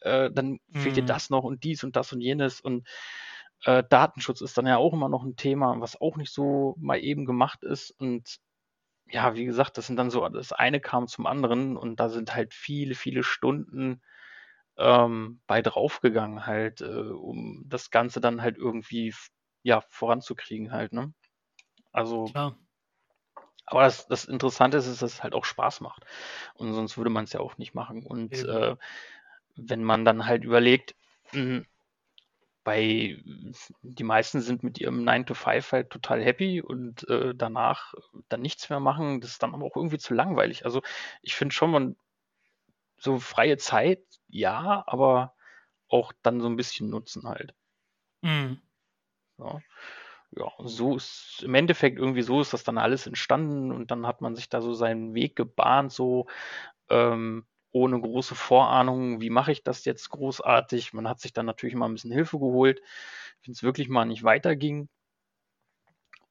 [0.00, 0.78] äh, dann mhm.
[0.78, 1.08] fehlt dir mhm.
[1.08, 2.86] das noch und dies und das und jenes und
[3.64, 6.98] äh, Datenschutz ist dann ja auch immer noch ein Thema, was auch nicht so mal
[6.98, 8.38] eben gemacht ist und
[9.06, 12.34] ja, wie gesagt, das sind dann so, das eine kam zum anderen und da sind
[12.34, 14.02] halt viele, viele Stunden
[14.76, 19.14] ähm, bei draufgegangen, halt, äh, um das Ganze dann halt irgendwie
[19.62, 21.12] ja, voranzukriegen, halt, ne?
[21.92, 22.24] Also.
[22.24, 22.56] Klar.
[23.66, 26.04] Aber das, das Interessante ist, dass es halt auch Spaß macht.
[26.54, 28.04] Und sonst würde man es ja auch nicht machen.
[28.04, 28.76] Und äh,
[29.56, 30.94] wenn man dann halt überlegt,
[31.32, 31.66] mh, hm,
[32.64, 33.22] bei
[33.82, 37.92] die meisten sind mit ihrem 9 to 5 halt total happy und äh, danach
[38.30, 39.20] dann nichts mehr machen.
[39.20, 40.64] Das ist dann aber auch irgendwie zu langweilig.
[40.64, 40.82] Also
[41.20, 41.96] ich finde schon, man
[42.96, 45.34] so freie Zeit, ja, aber
[45.88, 47.54] auch dann so ein bisschen nutzen halt.
[48.22, 48.60] Mhm.
[49.38, 49.60] Ja.
[50.36, 54.20] Ja, so ist im Endeffekt irgendwie so ist das dann alles entstanden und dann hat
[54.20, 56.26] man sich da so seinen Weg gebahnt, so
[56.90, 60.92] ähm, ohne große Vorahnung, wie mache ich das jetzt großartig.
[60.92, 62.80] Man hat sich dann natürlich mal ein bisschen Hilfe geholt,
[63.44, 64.88] wenn es wirklich mal nicht weiterging.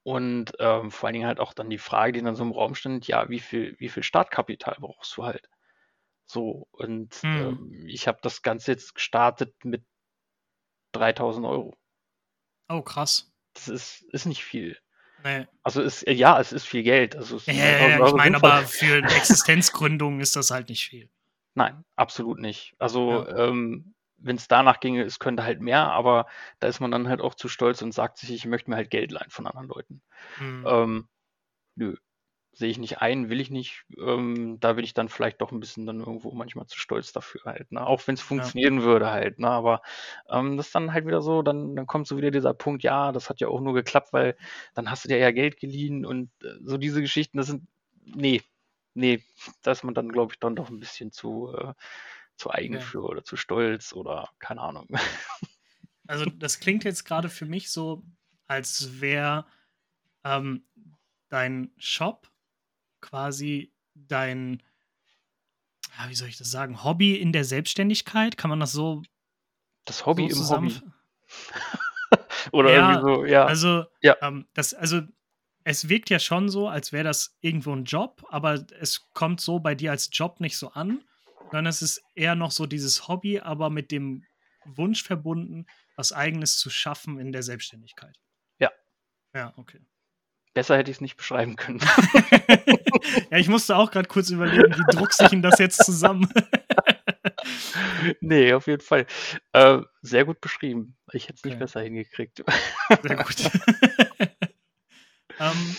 [0.03, 2.75] Und ähm, vor allen Dingen halt auch dann die Frage, die dann so im Raum
[2.75, 5.49] stand, ja, wie viel, wie viel Startkapital brauchst du halt?
[6.25, 7.29] So, und mhm.
[7.29, 9.83] ähm, ich habe das Ganze jetzt gestartet mit
[10.93, 11.75] 3000 Euro.
[12.69, 13.32] Oh, krass.
[13.53, 14.77] Das ist, ist nicht viel.
[15.23, 15.47] Nee.
[15.63, 17.15] Also ist, ja, es ist viel Geld.
[17.15, 21.09] Also ja, ja, ja, ich meine, aber für eine Existenzgründung ist das halt nicht viel.
[21.55, 22.73] Nein, absolut nicht.
[22.77, 26.25] Also ähm, wenn es danach ginge, es könnte halt mehr, aber
[26.59, 28.89] da ist man dann halt auch zu stolz und sagt sich, ich möchte mir halt
[28.89, 30.01] Geld leihen von anderen Leuten.
[30.39, 30.65] Mhm.
[30.67, 31.09] Ähm,
[31.75, 31.95] nö,
[32.53, 33.83] sehe ich nicht ein, will ich nicht.
[33.97, 37.41] Ähm, da bin ich dann vielleicht doch ein bisschen dann irgendwo manchmal zu stolz dafür
[37.45, 37.71] halt.
[37.71, 37.85] Ne?
[37.85, 38.83] Auch wenn es funktionieren ja.
[38.83, 39.39] würde halt.
[39.39, 39.49] Ne?
[39.49, 39.81] Aber
[40.29, 43.11] ähm, das ist dann halt wieder so, dann, dann kommt so wieder dieser Punkt, ja,
[43.11, 44.37] das hat ja auch nur geklappt, weil
[44.75, 47.67] dann hast du dir ja Geld geliehen und äh, so diese Geschichten, das sind,
[48.03, 48.41] nee,
[48.93, 49.23] nee,
[49.63, 51.73] da ist man dann, glaube ich, dann doch ein bisschen zu, äh,
[52.35, 52.79] zu eigen ja.
[52.79, 54.87] für oder zu stolz oder keine Ahnung.
[56.05, 58.03] Also das klingt jetzt gerade für mich so,
[58.45, 59.45] als wäre
[60.25, 60.65] ähm,
[61.29, 62.29] dein Shop
[63.03, 64.63] quasi dein,
[65.97, 68.37] ja, wie soll ich das sagen, Hobby in der Selbstständigkeit?
[68.37, 69.03] Kann man das so?
[69.85, 70.81] Das Hobby so im Hobby.
[72.51, 73.45] Oder ja, irgendwie so, ja.
[73.45, 74.15] Also, ja.
[74.21, 75.01] Ähm, das, also
[75.63, 79.59] es wirkt ja schon so, als wäre das irgendwo ein Job, aber es kommt so
[79.59, 81.03] bei dir als Job nicht so an,
[81.51, 84.25] sondern es ist eher noch so dieses Hobby, aber mit dem
[84.65, 88.17] Wunsch verbunden, was Eigenes zu schaffen in der Selbstständigkeit.
[88.59, 88.71] Ja.
[89.33, 89.79] Ja, okay.
[90.53, 91.79] Besser hätte ich es nicht beschreiben können.
[93.31, 96.29] ja, ich musste auch gerade kurz überlegen, wie druckst denn das jetzt zusammen?
[98.21, 99.07] nee, auf jeden Fall.
[99.53, 100.95] Äh, sehr gut beschrieben.
[101.11, 101.59] Ich hätte es nicht okay.
[101.59, 102.43] besser hingekriegt.
[103.01, 103.35] sehr gut.
[105.39, 105.75] ähm,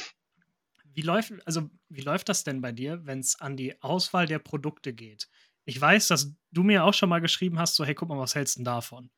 [0.92, 4.40] wie, läuft, also, wie läuft das denn bei dir, wenn es an die Auswahl der
[4.40, 5.28] Produkte geht?
[5.66, 8.34] Ich weiß, dass du mir auch schon mal geschrieben hast, so, hey, guck mal, was
[8.34, 9.10] hältst du denn davon?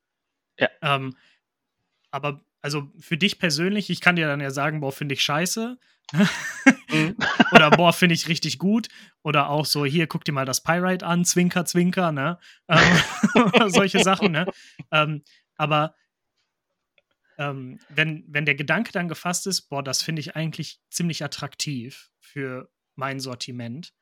[0.59, 0.69] Ja.
[0.81, 1.15] Ähm,
[2.11, 5.79] aber also für dich persönlich, ich kann dir dann ja sagen, boah, finde ich scheiße.
[6.11, 7.15] Mhm.
[7.53, 8.89] Oder boah, finde ich richtig gut.
[9.23, 12.37] Oder auch so, hier, guck dir mal das Pyrite an, Zwinker, Zwinker, ne?
[12.67, 14.51] Ähm, solche Sachen, ne?
[14.91, 15.23] Ähm,
[15.55, 15.95] aber
[17.37, 22.11] ähm, wenn, wenn der Gedanke dann gefasst ist, boah, das finde ich eigentlich ziemlich attraktiv
[22.19, 23.93] für mein Sortiment,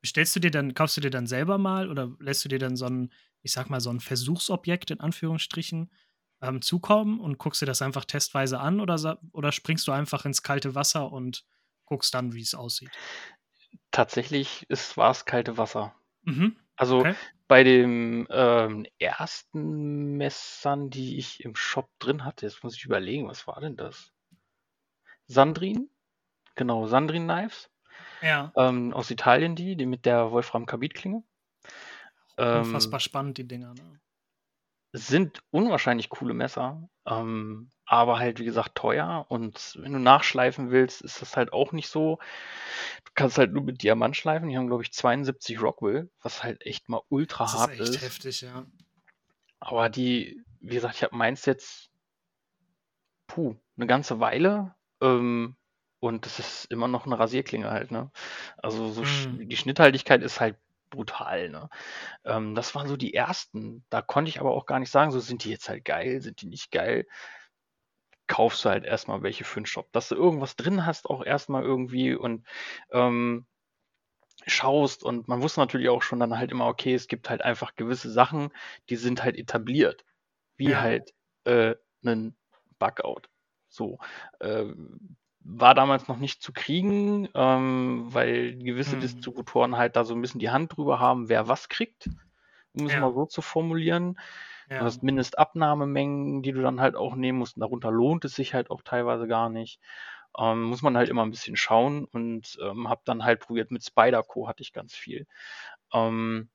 [0.00, 2.76] bestellst du dir dann, kaufst du dir dann selber mal oder lässt du dir dann
[2.76, 5.90] so ein, ich sag mal, so ein Versuchsobjekt in Anführungsstrichen
[6.44, 10.42] ähm, zukommen und guckst dir das einfach testweise an oder, oder springst du einfach ins
[10.42, 11.44] kalte Wasser und
[11.86, 12.90] guckst dann, wie es aussieht?
[13.90, 15.94] Tatsächlich war es kalte Wasser.
[16.22, 16.56] Mhm.
[16.76, 17.14] Also okay.
[17.48, 23.28] bei den ähm, ersten Messern, die ich im Shop drin hatte, jetzt muss ich überlegen,
[23.28, 24.12] was war denn das?
[25.26, 25.88] Sandrin,
[26.54, 27.70] genau, Sandrin Knives.
[28.20, 28.52] Ja.
[28.56, 31.22] Ähm, aus Italien die, die mit der Wolfram Kabit-Klinge.
[32.36, 33.74] Unfassbar ähm, spannend, die Dinger.
[33.74, 34.00] Ne?
[34.96, 39.26] Sind unwahrscheinlich coole Messer, ähm, aber halt, wie gesagt, teuer.
[39.28, 42.18] Und wenn du nachschleifen willst, ist das halt auch nicht so.
[43.04, 44.48] Du kannst halt nur mit Diamant schleifen.
[44.48, 47.80] Die haben, glaube ich, 72 Rockwell, was halt echt mal ultra das hart ist.
[47.80, 48.66] Das ist echt heftig, ja.
[49.58, 51.90] Aber die, wie gesagt, ich habe meins jetzt,
[53.26, 54.76] puh, eine ganze Weile.
[55.00, 55.56] Ähm,
[55.98, 58.12] und das ist immer noch eine Rasierklinge halt, ne?
[58.58, 59.48] Also so hm.
[59.48, 60.56] die Schnitthaltigkeit ist halt
[60.94, 61.50] brutal.
[61.50, 61.68] Ne?
[62.24, 63.84] Ähm, das waren so die ersten.
[63.90, 66.40] Da konnte ich aber auch gar nicht sagen, so sind die jetzt halt geil, sind
[66.42, 67.06] die nicht geil.
[68.26, 69.92] Kaufst du halt erstmal welche für den Shop.
[69.92, 72.46] Dass du irgendwas drin hast, auch erstmal irgendwie und
[72.90, 73.46] ähm,
[74.46, 75.04] schaust.
[75.04, 78.10] Und man wusste natürlich auch schon dann halt immer, okay, es gibt halt einfach gewisse
[78.10, 78.50] Sachen,
[78.88, 80.04] die sind halt etabliert.
[80.56, 80.80] Wie ja.
[80.80, 81.12] halt
[81.44, 82.36] äh, einen
[82.78, 83.22] Bugout.
[83.68, 83.98] So.
[84.40, 84.66] Äh,
[85.44, 89.00] war damals noch nicht zu kriegen, ähm, weil gewisse mhm.
[89.00, 92.08] Distributoren halt da so ein bisschen die Hand drüber haben, wer was kriegt,
[92.72, 93.00] um es ja.
[93.00, 94.18] mal so zu formulieren.
[94.70, 94.78] Ja.
[94.78, 97.56] Du hast Mindestabnahmemengen, die du dann halt auch nehmen musst.
[97.56, 99.78] Und darunter lohnt es sich halt auch teilweise gar nicht.
[100.38, 103.84] Ähm, muss man halt immer ein bisschen schauen und ähm, habe dann halt probiert mit
[103.84, 105.26] Spyderco hatte ich ganz viel.
[105.92, 106.48] Ähm,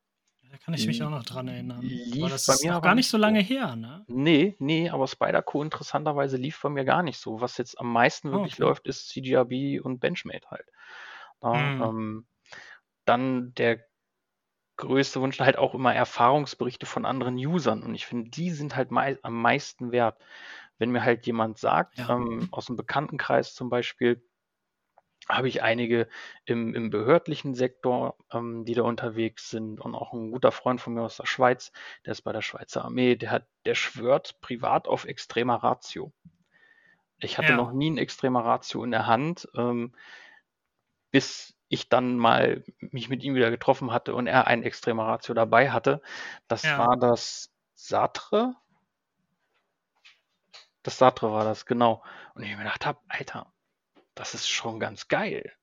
[0.51, 1.81] da kann ich mich auch noch dran erinnern.
[1.81, 4.03] Lief aber das bei ist mir auch gar nicht so lange her, ne?
[4.07, 7.41] Nee, nee, aber Spyderco interessanterweise lief bei mir gar nicht so.
[7.41, 8.63] Was jetzt am meisten wirklich okay.
[8.63, 10.65] läuft, ist CGRB und Benchmade halt.
[11.41, 11.81] Mhm.
[11.81, 12.27] ähm,
[13.05, 13.79] dann der
[14.77, 17.83] größte Wunsch halt auch immer Erfahrungsberichte von anderen Usern.
[17.83, 20.17] Und ich finde, die sind halt mei am meisten wert.
[20.77, 22.09] Wenn mir halt jemand sagt, ja.
[22.09, 24.23] ähm, aus dem Bekanntenkreis zum Beispiel,
[25.29, 26.07] habe ich einige
[26.45, 30.93] im, im behördlichen Sektor, ähm, die da unterwegs sind und auch ein guter Freund von
[30.93, 31.71] mir aus der Schweiz,
[32.05, 36.11] der ist bei der Schweizer Armee, der hat, der schwört privat auf extremer Ratio.
[37.19, 37.55] Ich hatte ja.
[37.55, 39.93] noch nie ein extremer Ratio in der Hand, ähm,
[41.11, 45.35] bis ich dann mal mich mit ihm wieder getroffen hatte und er ein extremer Ratio
[45.35, 46.01] dabei hatte.
[46.47, 46.79] Das ja.
[46.79, 48.55] war das Satre.
[50.81, 52.01] Das Satre war das, genau.
[52.33, 53.51] Und ich mir gedacht habe, Alter,
[54.19, 55.53] das ist schon ganz geil.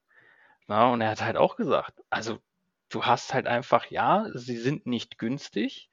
[0.67, 2.39] Na, und er hat halt auch gesagt, also
[2.89, 5.91] du hast halt einfach, ja, sie sind nicht günstig,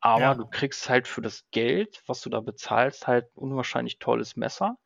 [0.00, 0.34] aber ja.
[0.34, 4.76] du kriegst halt für das Geld, was du da bezahlst, halt unwahrscheinlich tolles Messer.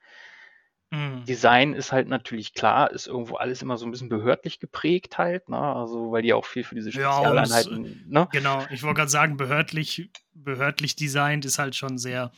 [0.90, 1.24] Mhm.
[1.24, 5.48] Design ist halt natürlich klar, ist irgendwo alles immer so ein bisschen behördlich geprägt halt,
[5.48, 5.58] ne?
[5.58, 8.28] Also, weil die auch viel für diese Spezialeinheiten, ja, ne?
[8.30, 12.30] Genau, ich wollte gerade sagen, behördlich, behördlich designt ist halt schon sehr,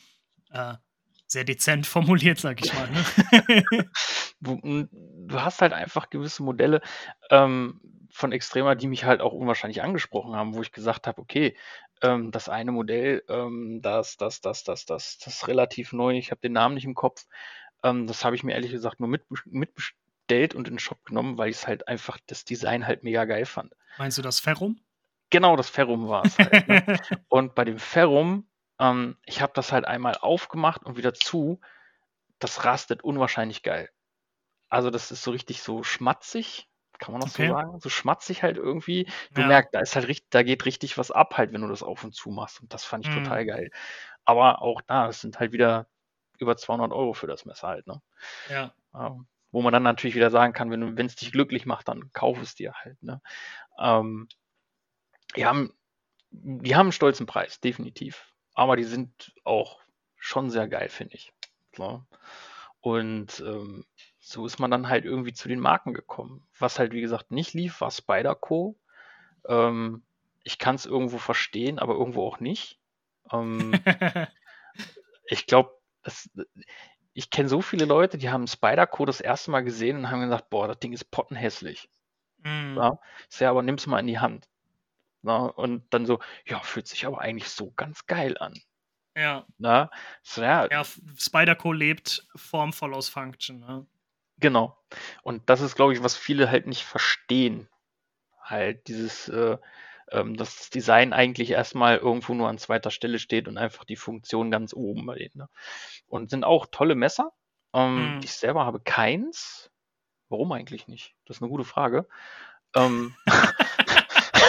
[0.52, 0.74] äh,
[1.26, 2.88] sehr dezent formuliert, sag ich mal.
[2.90, 3.90] Ne?
[4.40, 6.80] du, du, hast halt einfach gewisse Modelle
[7.30, 11.56] ähm, von Extremer, die mich halt auch unwahrscheinlich angesprochen haben, wo ich gesagt habe, okay,
[12.02, 16.30] ähm, das eine Modell, ähm, das, das, das, das, das, das ist relativ neu, ich
[16.30, 17.26] habe den Namen nicht im Kopf.
[17.82, 21.38] Ähm, das habe ich mir ehrlich gesagt nur mit, mitbestellt und in den Shop genommen,
[21.38, 23.74] weil ich es halt einfach das Design halt mega geil fand.
[23.98, 24.80] Meinst du das Ferrum?
[25.30, 26.68] Genau, das Ferrum war es halt.
[26.68, 26.84] Ne?
[27.28, 28.48] und bei dem Ferrum,
[28.78, 31.60] ähm, ich habe das halt einmal aufgemacht und wieder zu.
[32.38, 33.90] Das rastet unwahrscheinlich geil.
[34.70, 37.48] Also das ist so richtig so schmatzig, kann man das okay.
[37.48, 37.80] so sagen?
[37.80, 39.08] So schmatzig halt irgendwie.
[39.32, 39.48] Du ja.
[39.48, 42.04] merkst, da ist halt richtig, da geht richtig was ab halt, wenn du das auf
[42.04, 42.60] und zu machst.
[42.60, 43.24] Und das fand ich mhm.
[43.24, 43.70] total geil.
[44.24, 45.86] Aber auch da, es sind halt wieder
[46.38, 48.00] über 200 Euro für das Messer halt, ne?
[48.48, 48.74] Ja.
[48.94, 52.40] Ähm, wo man dann natürlich wieder sagen kann, wenn es dich glücklich macht, dann kauf
[52.40, 53.20] es dir halt, ne?
[53.78, 54.28] Ähm,
[55.36, 55.72] die haben,
[56.30, 58.32] die haben einen stolzen Preis, definitiv.
[58.54, 59.80] Aber die sind auch
[60.16, 61.32] schon sehr geil, finde ich.
[61.76, 62.04] So.
[62.80, 63.84] Und ähm,
[64.30, 66.46] so ist man dann halt irgendwie zu den Marken gekommen.
[66.56, 68.78] Was halt, wie gesagt, nicht lief, war Spyderco.
[69.48, 70.02] Ähm,
[70.44, 72.78] ich kann es irgendwo verstehen, aber irgendwo auch nicht.
[73.32, 73.72] Ähm,
[75.26, 75.72] ich glaube,
[77.12, 80.48] ich kenne so viele Leute, die haben Spyderco das erste Mal gesehen und haben gesagt,
[80.48, 81.90] boah, das Ding ist pottenhässlich.
[82.44, 82.76] Mm.
[82.76, 83.00] Ja,
[83.40, 84.48] ja, aber nimm's mal in die Hand.
[85.22, 88.54] Ja, und dann so, ja, fühlt sich aber eigentlich so ganz geil an.
[89.16, 89.44] Ja.
[89.58, 89.90] Na,
[90.22, 90.68] so, ja.
[90.70, 93.58] ja Spyderco lebt formvoll aus Function.
[93.58, 93.86] Ne?
[94.40, 94.76] Genau.
[95.22, 97.68] Und das ist, glaube ich, was viele halt nicht verstehen.
[98.42, 99.58] Halt dieses, äh,
[100.10, 103.96] ähm, dass das Design eigentlich erstmal irgendwo nur an zweiter Stelle steht und einfach die
[103.96, 105.32] Funktion ganz oben bei denen.
[105.34, 105.48] Ne?
[106.08, 107.32] Und sind auch tolle Messer.
[107.72, 108.20] Ähm, hm.
[108.24, 109.70] Ich selber habe keins.
[110.28, 111.14] Warum eigentlich nicht?
[111.26, 112.08] Das ist eine gute Frage.
[112.74, 113.14] Ähm,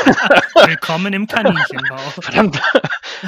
[0.68, 1.98] Willkommen im Kaninchenbau.
[1.98, 2.62] Verdammt.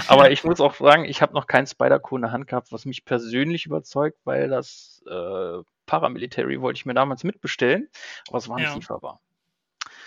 [0.08, 2.86] Aber ich muss auch sagen, ich habe noch keinen Spider-Co in der Hand gehabt, was
[2.86, 7.90] mich persönlich überzeugt, weil das äh, Paramilitary wollte ich mir damals mitbestellen,
[8.28, 8.76] aber es war nicht ja.
[8.76, 9.22] lieferbar.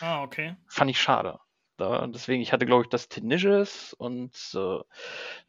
[0.00, 0.57] Ah, okay.
[0.66, 1.38] Fand ich schade.
[1.76, 4.79] Da, deswegen, ich hatte, glaube ich, das Tenacious und äh,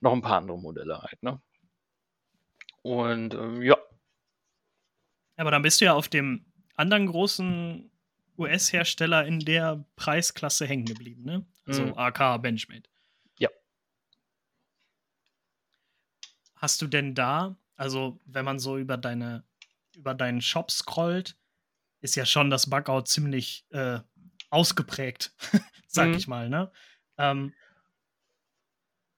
[0.02, 1.42] noch ein paar andere Modelle halt, ne?
[2.82, 3.78] Und ähm, ja.
[5.38, 7.90] Aber dann bist du ja auf dem anderen großen
[8.38, 11.46] US-Hersteller in der Preisklasse hängen geblieben, ne?
[11.66, 11.98] Also mhm.
[11.98, 12.90] AK Benchmade.
[13.40, 13.50] Ja.
[16.56, 19.44] Hast du denn da, also wenn man so über deine
[19.98, 21.36] über deinen Shop scrollt,
[22.00, 24.00] ist ja schon das Bugout ziemlich äh,
[24.50, 25.34] ausgeprägt,
[25.88, 26.14] sag mhm.
[26.14, 26.72] ich mal, ne?
[27.18, 27.54] Ähm,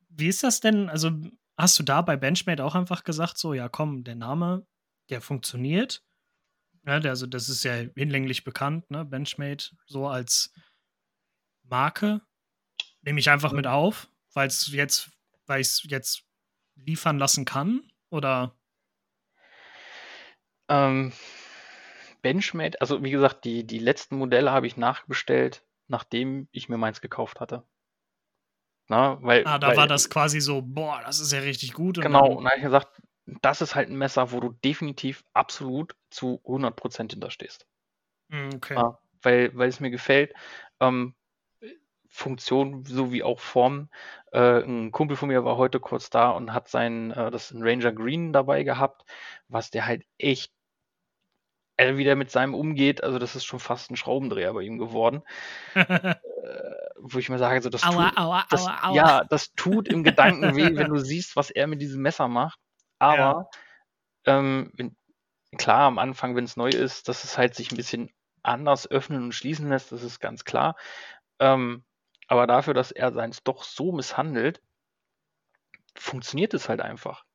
[0.10, 0.89] wie ist das denn?
[0.89, 1.12] Also,
[1.58, 4.65] hast du da bei Benchmade auch einfach gesagt, so, ja, komm, der Name,
[5.10, 6.03] der funktioniert.
[6.89, 9.06] Ja, der, also, das ist ja hinlänglich bekannt, ne?
[9.06, 10.52] Benchmade so als
[11.62, 12.21] Marke.
[13.04, 15.12] Nehme ich einfach mit auf, weil es jetzt,
[15.45, 16.23] weil ich es jetzt
[16.73, 17.84] liefern lassen kann?
[18.10, 18.56] Oder?
[20.67, 21.13] Ähm,
[22.23, 27.02] Benchmade, also wie gesagt, die, die letzten Modelle habe ich nachbestellt, nachdem ich mir meins
[27.02, 27.67] gekauft hatte.
[28.88, 31.99] Na, weil, ah, da weil, war das quasi so, boah, das ist ja richtig gut.
[31.99, 32.99] Und genau, dann, und da habe ich gesagt,
[33.42, 37.65] das ist halt ein Messer, wo du definitiv absolut zu 100% hinterstehst.
[38.30, 38.76] Hm, okay.
[38.76, 40.34] Ja, weil, weil es mir gefällt.
[40.80, 41.15] Ähm,
[42.08, 43.89] Funktion sowie auch Form.
[44.32, 47.92] Äh, ein Kumpel von mir war heute kurz da und hat sein, äh, das Ranger
[47.92, 49.04] Green dabei gehabt,
[49.48, 50.52] was der halt echt
[51.80, 54.78] er wie der mit seinem umgeht, also das ist schon fast ein Schraubendreher bei ihm
[54.78, 55.24] geworden.
[55.76, 56.15] äh,
[56.98, 60.04] wo ich mir sage, so, das, aua, tut, aua, das, aua, ja, das tut im
[60.04, 62.60] Gedanken weh, wenn du siehst, was er mit diesem Messer macht.
[62.99, 63.49] Aber
[64.25, 64.38] ja.
[64.38, 64.95] ähm, wenn,
[65.58, 68.12] klar, am Anfang, wenn es neu ist, dass es halt sich ein bisschen
[68.43, 70.75] anders öffnen und schließen lässt, das ist ganz klar.
[71.39, 71.83] Ähm,
[72.27, 74.62] aber dafür, dass er seins doch so misshandelt,
[75.95, 77.25] funktioniert es halt einfach.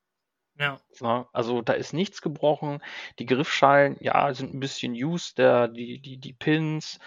[0.57, 0.81] Ja.
[0.91, 2.81] So, also da ist nichts gebrochen.
[3.19, 7.01] Die Griffschalen, ja, sind ein bisschen used, der, die, die, die Pins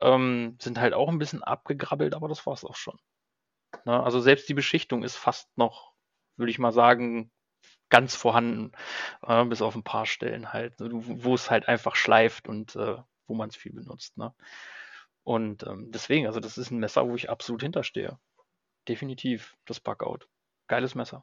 [0.00, 2.98] ähm, sind halt auch ein bisschen abgegrabbelt, aber das war es auch schon.
[3.86, 4.02] Ne?
[4.02, 5.92] Also selbst die Beschichtung ist fast noch,
[6.36, 7.30] würde ich mal sagen,
[7.92, 8.72] ganz vorhanden,
[9.20, 10.88] äh, bis auf ein paar Stellen halt, ne?
[10.92, 14.16] wo es halt einfach schleift und äh, wo man es viel benutzt.
[14.16, 14.34] Ne?
[15.24, 18.18] Und ähm, deswegen, also das ist ein Messer, wo ich absolut hinterstehe.
[18.88, 20.20] Definitiv, das Bugout.
[20.68, 21.22] Geiles Messer.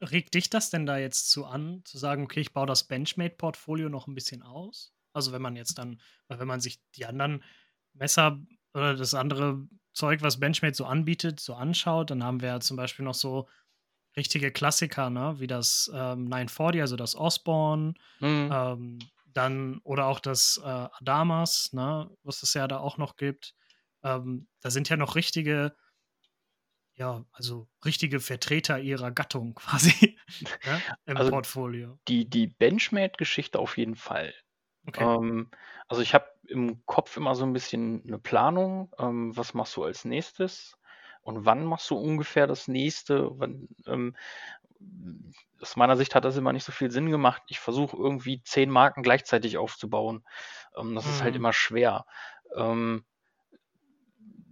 [0.00, 3.88] Regt dich das denn da jetzt zu an, zu sagen, okay, ich baue das Benchmade-Portfolio
[3.88, 4.92] noch ein bisschen aus?
[5.12, 7.44] Also wenn man jetzt dann, wenn man sich die anderen
[7.92, 8.40] Messer
[8.74, 12.76] oder das andere Zeug, was Benchmade so anbietet, so anschaut, dann haben wir ja zum
[12.76, 13.46] Beispiel noch so
[14.16, 15.34] richtige Klassiker, ne?
[15.38, 18.50] wie das ähm, 940, also das Osborne, mhm.
[18.52, 22.10] ähm, dann oder auch das äh, Adamas, ne?
[22.22, 23.54] was es ja da auch noch gibt.
[24.02, 25.74] Ähm, da sind ja noch richtige,
[26.94, 30.18] ja, also richtige Vertreter ihrer Gattung quasi
[30.64, 30.82] ne?
[31.06, 31.98] im also Portfolio.
[32.08, 34.34] Die, die Benchmade-Geschichte auf jeden Fall.
[34.86, 35.04] Okay.
[35.04, 35.50] Ähm,
[35.88, 39.84] also ich habe im Kopf immer so ein bisschen eine Planung, ähm, was machst du
[39.84, 40.76] als nächstes
[41.22, 43.30] und wann machst du ungefähr das nächste.
[43.38, 44.16] Wann, ähm,
[45.60, 47.42] aus meiner Sicht hat das immer nicht so viel Sinn gemacht.
[47.46, 50.24] Ich versuche irgendwie zehn Marken gleichzeitig aufzubauen.
[50.76, 51.40] Ähm, das ist halt mhm.
[51.40, 52.04] immer schwer.
[52.56, 53.04] Ähm,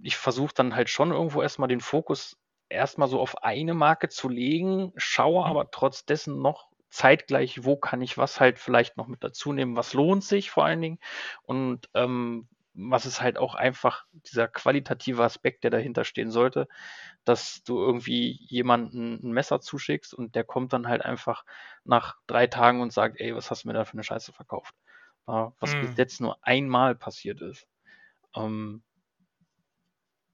[0.02, 4.28] ich versuche dann halt schon irgendwo erstmal den Fokus erstmal so auf eine Marke zu
[4.28, 5.50] legen, schaue mhm.
[5.50, 9.76] aber trotz dessen noch zeitgleich, wo kann ich was halt vielleicht noch mit dazu nehmen,
[9.76, 10.98] was lohnt sich vor allen Dingen
[11.42, 12.48] und ähm,
[12.88, 16.68] was ist halt auch einfach dieser qualitative Aspekt, der dahinter stehen sollte,
[17.24, 21.44] dass du irgendwie jemanden ein Messer zuschickst und der kommt dann halt einfach
[21.84, 24.74] nach drei Tagen und sagt, ey, was hast du mir da für eine Scheiße verkauft?
[25.26, 25.80] Was mm.
[25.80, 27.68] bis jetzt nur einmal passiert ist.
[28.34, 28.82] Ähm,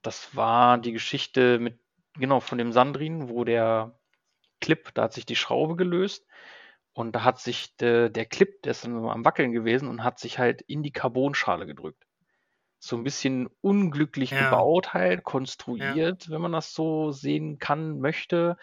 [0.02, 1.78] das war die Geschichte mit,
[2.14, 3.98] genau, von dem Sandrin, wo der
[4.60, 6.26] Clip, da hat sich die Schraube gelöst
[6.92, 10.18] und da hat sich de, der Clip, der ist dann am Wackeln gewesen und hat
[10.18, 12.05] sich halt in die Carbonschale gedrückt.
[12.78, 14.44] So ein bisschen unglücklich ja.
[14.44, 16.30] gebaut halt, konstruiert, ja.
[16.30, 18.56] wenn man das so sehen kann, möchte.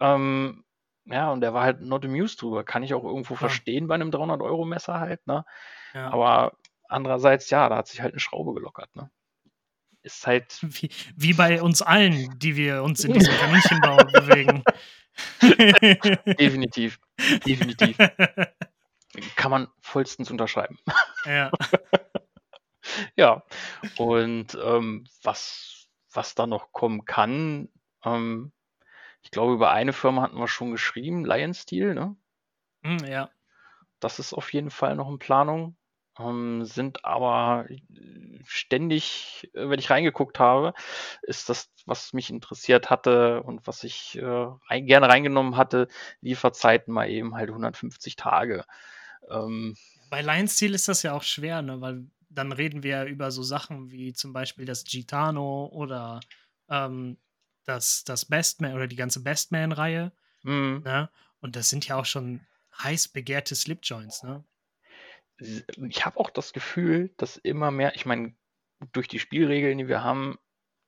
[0.00, 0.64] Ähm,
[1.04, 2.64] ja, und der war halt not amused drüber.
[2.64, 3.40] Kann ich auch irgendwo ja.
[3.40, 5.44] verstehen bei einem 300-Euro-Messer halt, ne?
[5.92, 6.56] Aber
[6.88, 9.10] andererseits, ja, da hat sich halt eine Schraube gelockert, ne?
[10.04, 10.58] ist halt.
[10.62, 14.62] Wie, wie bei uns allen, die wir uns in diesem Kaninchenbau bewegen.
[16.38, 17.00] Definitiv.
[17.46, 17.96] Definitiv.
[19.36, 20.78] Kann man vollstens unterschreiben.
[21.24, 21.50] Ja.
[23.16, 23.42] ja.
[23.98, 27.68] Und ähm, was, was da noch kommen kann,
[28.04, 28.52] ähm,
[29.22, 32.16] ich glaube, über eine Firma hatten wir schon geschrieben, Lion Steel, ne?
[32.82, 33.30] Mm, ja.
[34.00, 35.76] Das ist auf jeden Fall noch in Planung
[36.18, 37.66] ähm, sind aber
[38.44, 40.74] ständig, äh, wenn ich reingeguckt habe,
[41.22, 45.88] ist das, was mich interessiert hatte und was ich äh, rein, gerne reingenommen hatte,
[46.20, 48.64] Lieferzeiten mal eben halt 150 Tage.
[49.28, 49.76] Ähm,
[50.10, 51.80] Bei Lion Steel ist das ja auch schwer, ne?
[51.80, 56.20] weil dann reden wir über so Sachen wie zum Beispiel das Gitano oder
[56.68, 57.18] ähm,
[57.64, 60.12] das, das Bestman oder die ganze Bestman-Reihe.
[60.42, 60.82] Mhm.
[60.84, 61.10] Ne?
[61.40, 62.40] Und das sind ja auch schon
[62.82, 64.44] heiß begehrte Slipjoints, ne?
[65.38, 68.34] ich habe auch das Gefühl, dass immer mehr, ich meine,
[68.92, 70.38] durch die Spielregeln, die wir haben,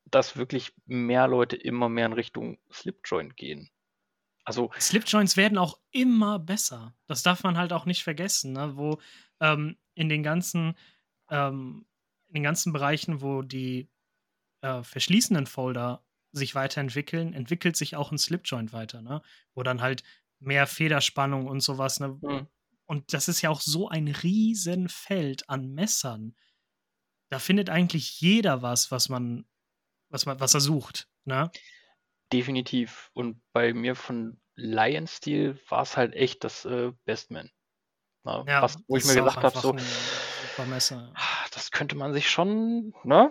[0.05, 3.71] dass wirklich mehr Leute immer mehr in Richtung Slipjoint gehen.
[4.45, 6.95] Also Slipjoints werden auch immer besser.
[7.09, 8.77] Das darf man halt auch nicht vergessen, ne?
[8.77, 9.01] wo
[9.41, 10.77] ähm, in den ganzen
[11.31, 11.87] ähm,
[12.29, 13.89] in den ganzen Bereichen, wo die
[14.63, 19.23] äh, verschließenden Folder sich weiterentwickeln, entwickelt sich auch ein Slipjoint weiter, ne?
[19.55, 20.03] Wo dann halt
[20.39, 22.19] mehr Federspannung und sowas, ne?
[22.21, 22.47] Mhm.
[22.87, 26.37] Und das ist ja auch so ein Riesenfeld an Messern.
[27.31, 29.45] Da findet eigentlich jeder was, was man,
[30.09, 31.09] was man, was er sucht.
[31.25, 31.51] Ne?
[32.33, 33.11] Definitiv.
[33.13, 37.51] Und bei mir von Lion Steel war es halt echt das äh, Bestman.
[38.25, 39.77] Na, ja, was, wo ich mir gedacht habe, so,
[41.15, 43.31] ah, das könnte man sich schon, ne?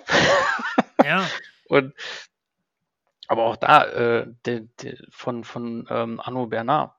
[1.04, 1.28] Ja.
[1.68, 1.94] Und
[3.28, 6.94] aber auch da, äh, de, de, von, von ähm, Arno Bernard.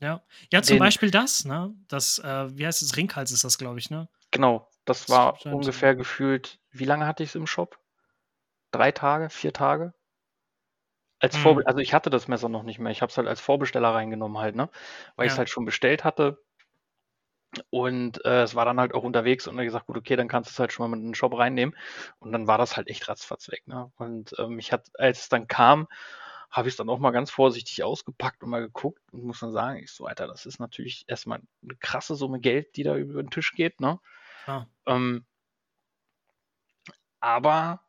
[0.00, 1.72] Ja, ja zum den, Beispiel das, ne?
[1.86, 2.96] Das, äh, wie heißt es?
[2.96, 4.08] Ringhals ist das, glaube ich, ne?
[4.32, 7.78] Genau, das war das ungefähr gefühlt, wie lange hatte ich es im Shop?
[8.72, 9.94] Drei Tage, vier Tage?
[11.20, 11.36] Als.
[11.36, 12.90] Vorbe also ich hatte das Messer noch nicht mehr.
[12.90, 14.68] Ich habe es halt als Vorbesteller reingenommen halt, ne?
[15.14, 15.28] Weil ja.
[15.28, 16.42] ich es halt schon bestellt hatte.
[17.70, 20.50] Und äh, es war dann halt auch unterwegs und er gesagt, gut, okay, dann kannst
[20.50, 21.76] du es halt schon mal mit in den Shop reinnehmen.
[22.18, 23.66] Und dann war das halt echt ratzfatz weg.
[23.66, 23.92] Ne?
[23.96, 25.86] Und ähm, ich hatte, als es dann kam,
[26.50, 29.52] habe ich es dann auch mal ganz vorsichtig ausgepackt und mal geguckt und muss dann
[29.52, 33.22] sagen, ich so, Alter, das ist natürlich erstmal eine krasse Summe Geld, die da über
[33.22, 33.98] den Tisch geht, ne?
[34.46, 34.66] Ah.
[34.86, 35.24] Ähm,
[37.20, 37.80] aber,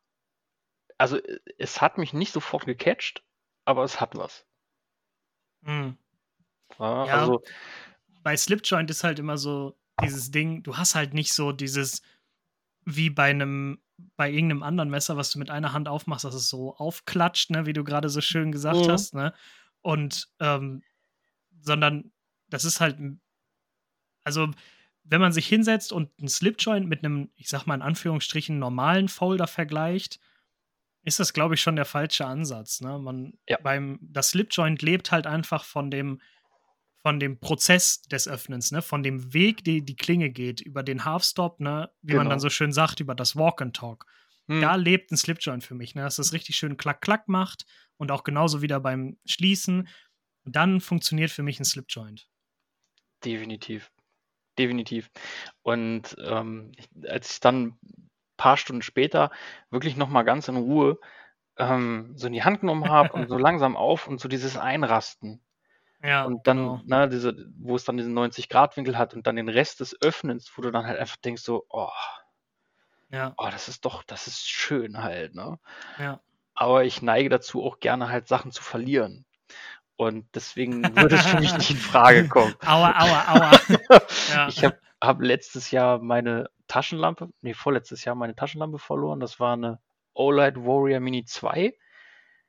[0.97, 1.19] also
[1.57, 3.23] es hat mich nicht sofort gecatcht,
[3.65, 4.45] aber es hat was.
[5.61, 5.97] Mhm.
[6.79, 7.41] Ja, ja, also,
[8.23, 12.01] bei Slipjoint ist halt immer so dieses Ding, du hast halt nicht so dieses,
[12.85, 13.79] wie bei einem
[14.15, 17.65] bei irgendeinem anderen Messer, was du mit einer Hand aufmachst, dass es so aufklatscht, ne,
[17.65, 18.91] wie du gerade so schön gesagt mhm.
[18.91, 19.33] hast, ne?
[19.81, 20.81] Und ähm,
[21.59, 22.11] sondern
[22.49, 22.97] das ist halt,
[24.23, 24.49] also
[25.03, 29.09] wenn man sich hinsetzt und einen Slipjoint mit einem, ich sag mal in Anführungsstrichen, normalen
[29.09, 30.19] Folder vergleicht,
[31.03, 32.79] ist das, glaube ich, schon der falsche Ansatz.
[32.79, 32.97] Ne?
[32.97, 33.57] Man, ja.
[33.61, 36.21] beim, das Slipjoint lebt halt einfach von dem,
[37.03, 41.03] von dem Prozess des Öffnens, ne, von dem Weg, die die Klinge geht, über den
[41.03, 42.19] Half-Stop, ne, wie genau.
[42.19, 42.43] man dann genau.
[42.43, 44.05] so schön sagt, über das Walk and Talk.
[44.47, 44.61] Hm.
[44.61, 47.65] Da lebt ein Slipjoint für mich, ne, dass das richtig schön klack-klack macht
[47.97, 49.89] und auch genauso wieder beim Schließen.
[50.45, 52.29] Dann funktioniert für mich ein Slipjoint.
[53.23, 53.91] Definitiv.
[54.57, 55.11] Definitiv.
[55.61, 56.71] Und ähm,
[57.07, 59.31] als ich dann ein paar Stunden später
[59.71, 60.99] wirklich nochmal ganz in Ruhe
[61.57, 65.42] ähm, so in die Hand genommen habe und so langsam auf und so dieses Einrasten.
[66.03, 66.81] Ja, und dann, genau.
[66.85, 70.61] ne, diese, wo es dann diesen 90-Grad-Winkel hat und dann den Rest des Öffnens, wo
[70.61, 71.89] du dann halt einfach denkst, so, oh,
[73.09, 73.33] ja.
[73.37, 75.59] oh, das ist doch, das ist schön halt, ne?
[75.97, 76.19] Ja.
[76.55, 79.25] Aber ich neige dazu, auch gerne halt Sachen zu verlieren.
[79.95, 82.53] Und deswegen würde es für mich nicht in Frage kommen.
[82.65, 83.51] Aua, aua, aua.
[84.29, 84.47] ja.
[84.49, 89.21] Ich habe hab letztes Jahr meine Taschenlampe, nee, vorletztes Jahr meine Taschenlampe verloren.
[89.21, 89.79] Das war eine
[90.15, 91.73] OLED Warrior Mini 2.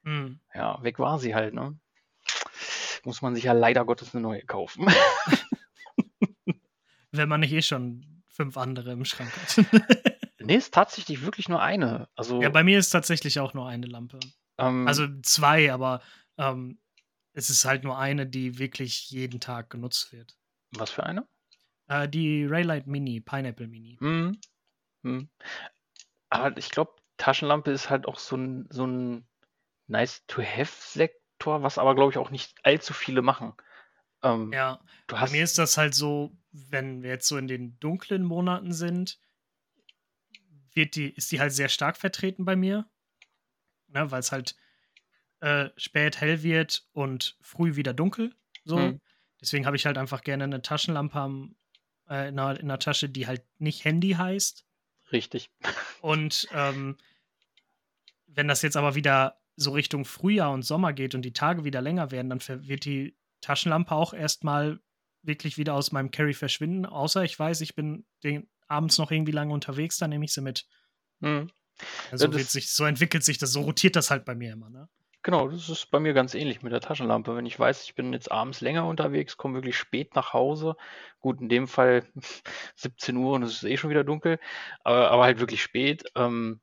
[0.03, 0.41] Mhm.
[0.55, 1.79] Ja, weg war sie halt, ne?
[3.05, 4.87] Muss man sich ja leider Gottes eine neue kaufen.
[7.13, 9.65] Wenn man nicht eh schon fünf andere im Schrank hat.
[10.41, 12.09] nee, ist tatsächlich wirklich nur eine.
[12.17, 14.19] Also, ja, bei mir ist tatsächlich auch nur eine Lampe.
[14.59, 16.03] Ähm, also zwei, aber
[16.39, 16.79] ähm,
[17.33, 20.37] es ist halt nur eine, die wirklich jeden Tag genutzt wird.
[20.73, 21.27] Was für eine?
[21.89, 23.97] Äh, die Raylight Mini, Pineapple Mini.
[24.01, 24.41] Hm.
[25.03, 25.29] Hm.
[26.31, 29.29] Aber ich glaube, Taschenlampe ist halt auch so ein, so ein
[29.87, 33.55] Nice-to-Have-Sektor, was aber, glaube ich, auch nicht allzu viele machen.
[34.23, 37.79] Ähm, ja, du bei mir ist das halt so, wenn wir jetzt so in den
[37.79, 39.19] dunklen Monaten sind,
[40.73, 42.89] wird die, ist die halt sehr stark vertreten bei mir.
[43.89, 44.57] Ne, Weil es halt
[45.41, 48.35] äh, spät hell wird und früh wieder dunkel.
[48.65, 48.79] So.
[48.79, 49.01] Mhm.
[49.41, 51.55] Deswegen habe ich halt einfach gerne eine Taschenlampe am,
[52.09, 54.65] äh, in, der, in der Tasche, die halt nicht Handy heißt.
[55.13, 55.51] Richtig.
[56.01, 56.97] Und ähm,
[58.27, 61.81] wenn das jetzt aber wieder so Richtung Frühjahr und Sommer geht und die Tage wieder
[61.81, 64.81] länger werden, dann wird die Taschenlampe auch erstmal
[65.23, 66.87] wirklich wieder aus meinem Carry verschwinden.
[66.87, 70.41] Außer ich weiß, ich bin den, abends noch irgendwie lange unterwegs, dann nehme ich sie
[70.41, 70.67] mit.
[71.21, 71.51] Mhm.
[72.11, 74.89] Also ja, sich, so entwickelt sich das, so rotiert das halt bei mir immer, ne?
[75.25, 77.35] Genau, das ist bei mir ganz ähnlich mit der Taschenlampe.
[77.35, 80.77] Wenn ich weiß, ich bin jetzt abends länger unterwegs, komme wirklich spät nach Hause.
[81.19, 82.07] Gut, in dem Fall
[82.77, 84.39] 17 Uhr und es ist eh schon wieder dunkel,
[84.83, 86.05] aber, aber halt wirklich spät.
[86.15, 86.61] Ähm,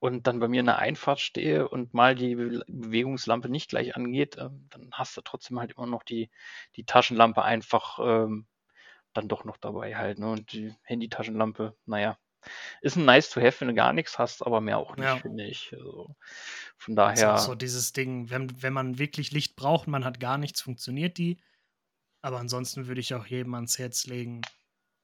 [0.00, 4.36] und dann bei mir in der Einfahrt stehe und mal die Bewegungslampe nicht gleich angeht,
[4.38, 6.30] ähm, dann hast du trotzdem halt immer noch die,
[6.76, 8.46] die Taschenlampe einfach ähm,
[9.12, 10.18] dann doch noch dabei halt.
[10.18, 10.30] Ne?
[10.30, 12.18] Und die Handy-Taschenlampe, naja,
[12.80, 15.16] ist ein nice to have, wenn du gar nichts hast, aber mehr auch nicht, ja.
[15.16, 15.72] finde ich.
[15.72, 16.14] Also,
[16.76, 17.32] von daher.
[17.32, 20.60] Das ist so dieses Ding, wenn, wenn man wirklich Licht braucht man hat gar nichts,
[20.60, 21.38] funktioniert die.
[22.20, 24.42] Aber ansonsten würde ich auch jedem ans Herz legen,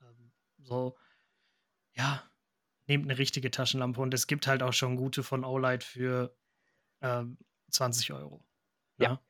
[0.00, 0.32] ähm,
[0.62, 0.96] so,
[1.94, 2.22] ja,
[2.86, 6.36] nehmt eine richtige Taschenlampe und es gibt halt auch schon gute von Olight für
[7.00, 7.38] ähm,
[7.70, 8.44] 20 Euro.
[8.98, 9.10] Ja.
[9.10, 9.20] ja.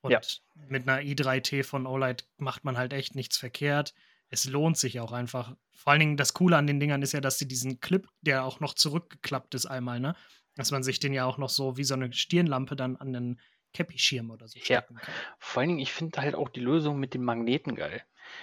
[0.00, 0.20] Und ja.
[0.68, 3.94] mit einer i3T von Olight macht man halt echt nichts verkehrt
[4.32, 5.54] es lohnt sich auch einfach.
[5.74, 8.44] Vor allen Dingen das Coole an den Dingern ist ja, dass sie diesen Clip, der
[8.44, 10.16] auch noch zurückgeklappt ist einmal, ne?
[10.54, 13.40] Dass man sich den ja auch noch so wie so eine Stirnlampe dann an den
[13.74, 14.80] Cappy-Schirm oder so ja.
[14.80, 14.98] kann.
[15.38, 18.02] Vor allen Dingen, ich finde halt auch die Lösung mit den Magneten geil.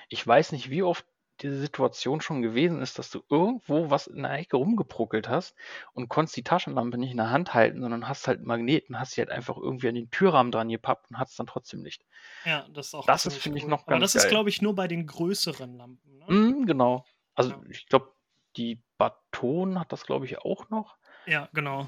[0.09, 1.07] Ich weiß nicht, wie oft
[1.41, 5.55] diese Situation schon gewesen ist, dass du irgendwo was in der Ecke rumgepruckelt hast
[5.93, 9.13] und konntest die Taschenlampe nicht in der Hand halten, sondern hast halt einen Magneten, hast
[9.13, 12.05] sie halt einfach irgendwie an den Türrahmen dran gepappt und hast es dann trotzdem nicht.
[12.45, 13.63] Ja, das ist auch Das ist, finde cool.
[13.63, 14.23] ich, noch ganz Aber das geil.
[14.23, 16.17] ist, glaube ich, nur bei den größeren Lampen.
[16.17, 16.25] Ne?
[16.33, 17.05] Mm, genau.
[17.35, 17.61] Also ja.
[17.69, 18.11] ich glaube,
[18.57, 20.97] die Baton hat das, glaube ich, auch noch.
[21.25, 21.87] Ja, genau.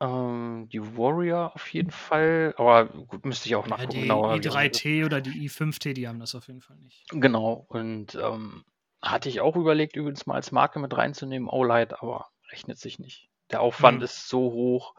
[0.00, 4.34] Ähm, die Warrior auf jeden Fall, aber gut, müsste ich auch Ja, nachgucken, die genauer,
[4.40, 7.04] i3T oder die i5T, die haben das auf jeden Fall nicht.
[7.12, 8.64] Genau, und ähm,
[9.02, 13.28] hatte ich auch überlegt, übrigens mal als Marke mit reinzunehmen, OLED, aber rechnet sich nicht.
[13.50, 14.04] Der Aufwand Hm.
[14.04, 14.94] ist so hoch.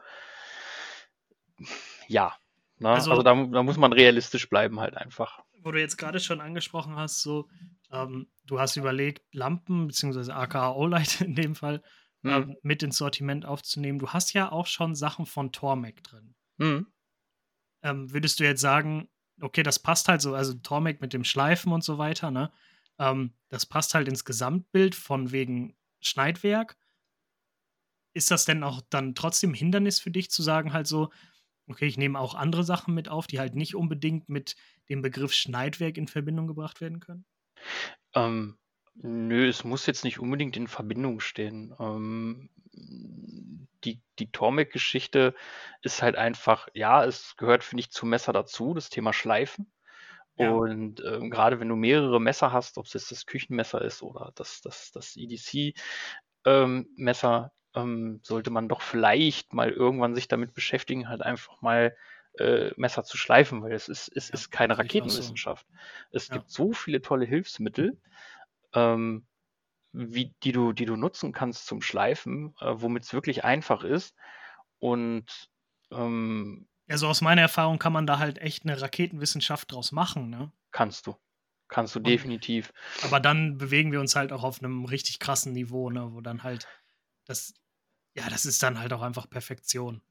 [2.08, 2.36] Ja,
[2.78, 2.90] ne?
[2.90, 5.40] Also, Also da, da muss man realistisch bleiben halt einfach.
[5.62, 7.48] wo du jetzt gerade schon angesprochen hast, so,
[7.90, 11.82] ähm, du hast überlegt, Lampen, beziehungsweise aka OLED in dem Fall,
[12.22, 12.56] mhm.
[12.62, 13.98] mit ins Sortiment aufzunehmen.
[13.98, 16.34] Du hast ja auch schon Sachen von Tormec drin.
[16.58, 16.86] Mhm.
[17.82, 19.08] Ähm, würdest du jetzt sagen,
[19.40, 22.52] okay, das passt halt so, also Tormec mit dem Schleifen und so weiter, ne?
[22.98, 26.76] Ähm, das passt halt ins Gesamtbild von wegen Schneidwerk.
[28.14, 31.10] Ist das denn auch dann trotzdem Hindernis für dich zu sagen, halt so,
[31.66, 34.56] okay, ich nehme auch andere Sachen mit auf, die halt nicht unbedingt mit
[34.88, 37.24] dem Begriff Schneidwerk in Verbindung gebracht werden können?
[38.14, 38.58] Ähm,
[38.94, 41.74] Nö, es muss jetzt nicht unbedingt in Verbindung stehen.
[41.78, 42.50] Ähm,
[43.84, 45.34] die die Tormek-Geschichte
[45.82, 49.72] ist halt einfach ja, es gehört, finde ich, zum Messer dazu, das Thema Schleifen.
[50.36, 50.50] Ja.
[50.50, 54.32] Und, ähm, grade wenn du mehrere Messer hast, ob es jetzt das Küchenmesser ist oder
[54.34, 55.74] das das das EDC,
[56.44, 56.88] ähm,
[57.74, 61.96] ähm, sollte man doch vielleicht mal irgendwann sich damit beschäftigen, halt einfach mal
[62.38, 65.66] äh, Messer zu schleifen, weil es ist, es ja, ist keine Raketenwissenschaft.
[65.68, 65.76] So.
[66.16, 66.36] Es ja.
[66.36, 67.98] gibt so viele tolle Hilfsmittel,
[68.74, 69.26] ähm,
[69.92, 74.14] wie, die, du, die du nutzen kannst zum Schleifen, äh, womit es wirklich einfach ist.
[74.78, 75.50] Und
[75.90, 80.52] ähm, also aus meiner Erfahrung kann man da halt echt eine Raketenwissenschaft draus machen, ne?
[80.72, 81.16] Kannst du.
[81.68, 82.72] Kannst du Und, definitiv.
[83.02, 86.12] Aber dann bewegen wir uns halt auch auf einem richtig krassen Niveau, ne?
[86.12, 86.66] Wo dann halt
[87.24, 87.54] das,
[88.14, 90.02] ja, das ist dann halt auch einfach Perfektion.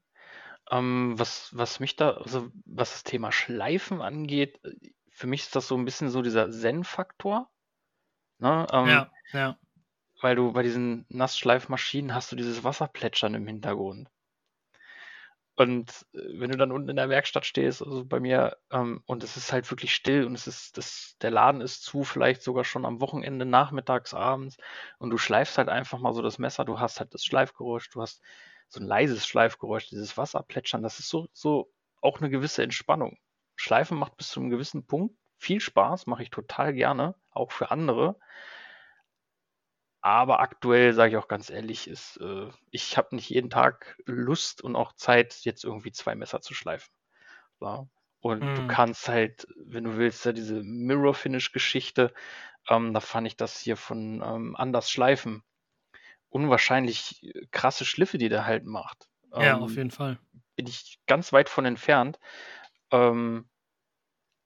[0.70, 4.60] Ähm, was, was mich da, also was das Thema Schleifen angeht,
[5.10, 7.51] für mich ist das so ein bisschen so dieser Zen-Faktor.
[8.38, 8.66] Ne?
[8.72, 9.58] Ähm, ja, ja.
[10.20, 14.08] Weil du bei diesen Nassschleifmaschinen hast du dieses Wasserplätschern im Hintergrund.
[15.54, 19.22] Und äh, wenn du dann unten in der Werkstatt stehst, also bei mir, ähm, und
[19.22, 22.64] es ist halt wirklich still und es ist, das, der Laden ist zu, vielleicht sogar
[22.64, 24.56] schon am Wochenende, nachmittags, abends,
[24.98, 28.00] und du schleifst halt einfach mal so das Messer, du hast halt das Schleifgeräusch, du
[28.00, 28.22] hast
[28.68, 31.70] so ein leises Schleifgeräusch, dieses Wasserplätschern, das ist so, so
[32.00, 33.18] auch eine gewisse Entspannung.
[33.56, 37.70] Schleifen macht bis zu einem gewissen Punkt viel Spaß, mache ich total gerne, auch für
[37.70, 38.16] andere.
[40.00, 44.62] Aber aktuell, sage ich auch ganz ehrlich, ist, äh, ich habe nicht jeden Tag Lust
[44.62, 46.92] und auch Zeit, jetzt irgendwie zwei Messer zu schleifen.
[47.60, 47.86] Ja.
[48.20, 48.54] Und mm.
[48.54, 48.68] du mhm.
[48.68, 52.12] kannst halt, wenn du willst, ja, diese Mirror-Finish-Geschichte,
[52.68, 55.44] ähm, da fand ich das hier von ähm, Anders Schleifen
[56.32, 59.08] unwahrscheinlich krasse Schliffe, die der halt macht.
[59.32, 60.18] Ja, ähm, auf jeden Fall.
[60.56, 62.18] Bin ich ganz weit von entfernt.
[62.90, 63.48] Ähm,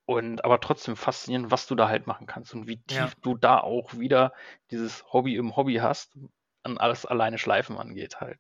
[0.07, 3.11] und aber trotzdem faszinierend, was du da halt machen kannst und wie tief ja.
[3.23, 4.33] du da auch wieder
[4.71, 6.17] dieses Hobby im Hobby hast,
[6.63, 8.39] an alles alleine Schleifen angeht halt.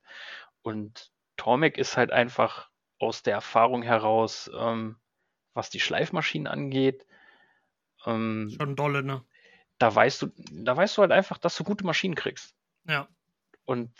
[0.62, 4.96] Und Tormek ist halt einfach aus der Erfahrung heraus, ähm,
[5.54, 7.04] was die Schleifmaschinen angeht.
[8.04, 9.24] Ähm, Schon dolle, ne?
[9.78, 12.54] Da weißt du, da weißt du halt einfach, dass du gute Maschinen kriegst.
[12.86, 13.08] Ja.
[13.64, 13.90] Und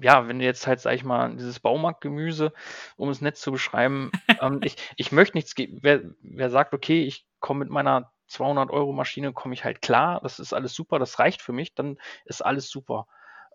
[0.00, 2.52] ja, wenn du jetzt halt, sag ich mal, dieses Baumarktgemüse,
[2.96, 7.26] um es nett zu beschreiben, ähm, ich, ich möchte nichts, wer, wer sagt, okay, ich
[7.40, 11.18] komme mit meiner 200 Euro Maschine, komme ich halt klar, das ist alles super, das
[11.18, 13.06] reicht für mich, dann ist alles super.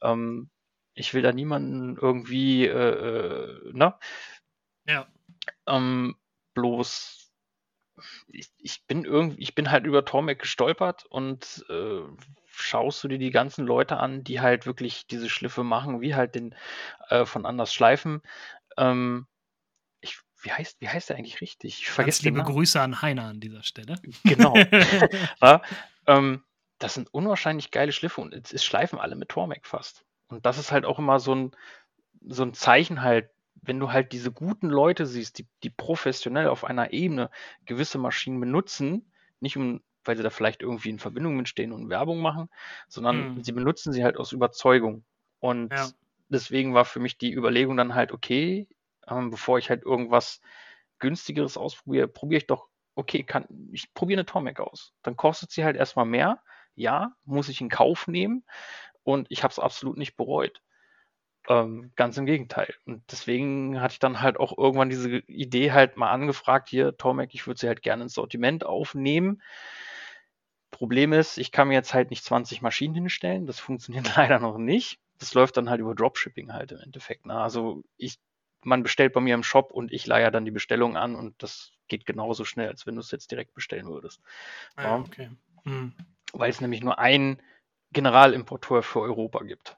[0.02, 0.50] Ähm,
[0.94, 3.96] ich will da niemanden irgendwie, äh, äh, ne?
[4.86, 5.08] Ja.
[5.68, 6.16] Ähm,
[6.54, 7.32] bloß,
[8.28, 12.02] ich, ich, bin irgendwie, ich bin halt über Tormek gestolpert und äh,
[12.62, 16.36] schaust du dir die ganzen Leute an, die halt wirklich diese Schliffe machen, wie halt
[16.36, 16.56] den
[17.10, 18.22] äh, von anders schleifen.
[18.78, 19.28] Ähm,
[20.02, 21.80] ich, wie heißt, wie heißt der eigentlich richtig?
[21.80, 23.96] Ich vergesse liebe Grüße an Heiner an dieser Stelle.
[24.24, 24.56] Genau.
[25.42, 25.62] ja,
[26.08, 26.44] ähm,
[26.80, 30.06] das sind unwahrscheinlich geile Schliffe und es, es schleifen alle mit Tormek fast.
[30.28, 31.52] Und das ist halt auch immer so ein,
[32.28, 33.30] so ein Zeichen halt,
[33.62, 37.30] wenn du halt diese guten Leute siehst, die, die professionell auf einer Ebene
[37.66, 42.20] gewisse Maschinen benutzen, nicht um weil sie da vielleicht irgendwie in Verbindung mitstehen und Werbung
[42.20, 42.50] machen,
[42.88, 43.44] sondern mhm.
[43.44, 45.04] sie benutzen sie halt aus Überzeugung.
[45.40, 45.90] Und ja.
[46.30, 48.68] deswegen war für mich die Überlegung dann halt, okay,
[49.08, 50.42] ähm, bevor ich halt irgendwas
[51.00, 54.94] günstigeres ausprobiere, probiere ich doch, okay, kann, ich probiere eine Tomek aus.
[55.04, 56.42] Dann kostet sie halt erstmal mehr.
[56.76, 58.46] Ja, muss ich in Kauf nehmen.
[59.04, 60.62] Und ich habe es absolut nicht bereut.
[61.48, 62.74] Ähm, ganz im Gegenteil.
[62.86, 67.34] Und deswegen hatte ich dann halt auch irgendwann diese Idee halt mal angefragt, hier, Tomek,
[67.34, 69.42] ich würde sie halt gerne ins Sortiment aufnehmen.
[70.80, 73.46] Problem ist, ich kann mir jetzt halt nicht 20 Maschinen hinstellen.
[73.46, 74.98] Das funktioniert leider noch nicht.
[75.20, 77.26] Das läuft dann halt über Dropshipping halt im Endeffekt.
[77.26, 77.34] Ne?
[77.34, 78.18] Also ich,
[78.64, 81.74] man bestellt bei mir im Shop und ich leihe dann die Bestellung an und das
[81.90, 84.22] geht genauso schnell, als wenn du es jetzt direkt bestellen würdest.
[84.78, 85.30] Ah, ja, okay.
[85.66, 85.94] Hm.
[86.32, 87.42] Weil es nämlich nur einen
[87.92, 89.76] Generalimporteur für Europa gibt.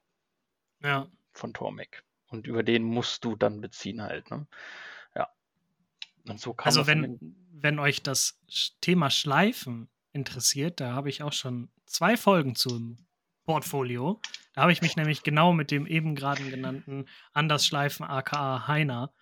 [0.83, 1.07] Ja.
[1.33, 2.03] Von Tormek.
[2.29, 4.29] Und über den musst du dann beziehen halt.
[4.29, 4.45] Ne?
[5.15, 5.29] Ja.
[6.29, 8.39] Und so kann also wenn, wenn euch das
[8.81, 12.97] Thema Schleifen interessiert, da habe ich auch schon zwei Folgen zum
[13.45, 14.21] Portfolio.
[14.53, 19.13] Da habe ich mich nämlich genau mit dem eben gerade genannten Anders Schleifen aka Heiner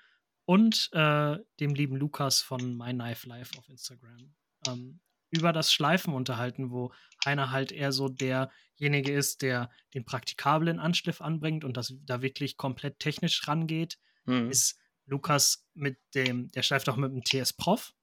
[0.46, 4.34] und äh, dem lieben Lukas von My Knife Life auf Instagram
[4.68, 5.00] ähm,
[5.32, 6.92] über das Schleifen unterhalten, wo
[7.24, 12.58] Heiner halt eher so derjenige ist, der den praktikablen Anschliff anbringt und das da wirklich
[12.58, 14.50] komplett technisch rangeht, mhm.
[14.50, 17.94] ist Lukas mit dem, der schleift auch mit dem TS Prof.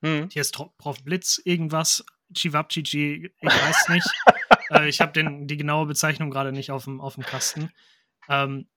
[0.00, 0.28] Mhm.
[0.28, 4.08] TS Prof Blitz irgendwas Chivapchichi, ich weiß nicht.
[4.70, 5.12] äh, ich habe
[5.46, 7.70] die genaue Bezeichnung gerade nicht auf dem, auf dem Kasten.
[8.28, 8.68] Ähm,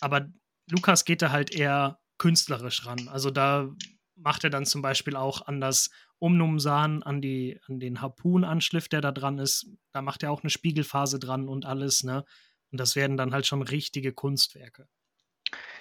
[0.00, 0.28] aber
[0.70, 3.08] Lukas geht da halt eher künstlerisch ran.
[3.08, 3.68] Also da
[4.16, 9.00] macht er dann zum Beispiel auch an das Umnumsan, an, die, an den Harpunanschliff, der
[9.00, 9.66] da dran ist.
[9.92, 12.24] Da macht er auch eine Spiegelphase dran und alles, ne?
[12.70, 14.88] Und das werden dann halt schon richtige Kunstwerke.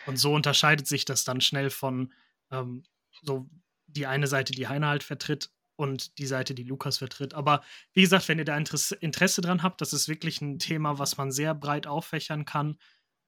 [0.06, 2.14] Und so unterscheidet sich das dann schnell von
[2.52, 2.84] ähm,
[3.22, 3.50] so
[3.88, 7.34] die eine Seite, die Heiner halt vertritt, und die Seite, die Lukas vertritt.
[7.34, 7.64] Aber
[7.94, 11.18] wie gesagt, wenn ihr da Interesse, Interesse dran habt, das ist wirklich ein Thema, was
[11.18, 12.78] man sehr breit auffächern kann.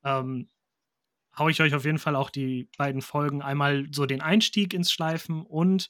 [0.04, 0.50] Ähm,
[1.38, 4.92] haue ich euch auf jeden Fall auch die beiden Folgen einmal so den Einstieg ins
[4.92, 5.90] Schleifen und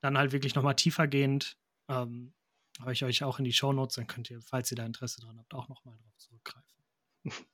[0.00, 1.56] dann halt wirklich nochmal tiefergehend.
[1.88, 2.34] Ähm,
[2.80, 5.38] habe ich euch auch in die Shownotes, dann könnt ihr, falls ihr da Interesse dran
[5.38, 6.84] habt, auch nochmal drauf zurückgreifen.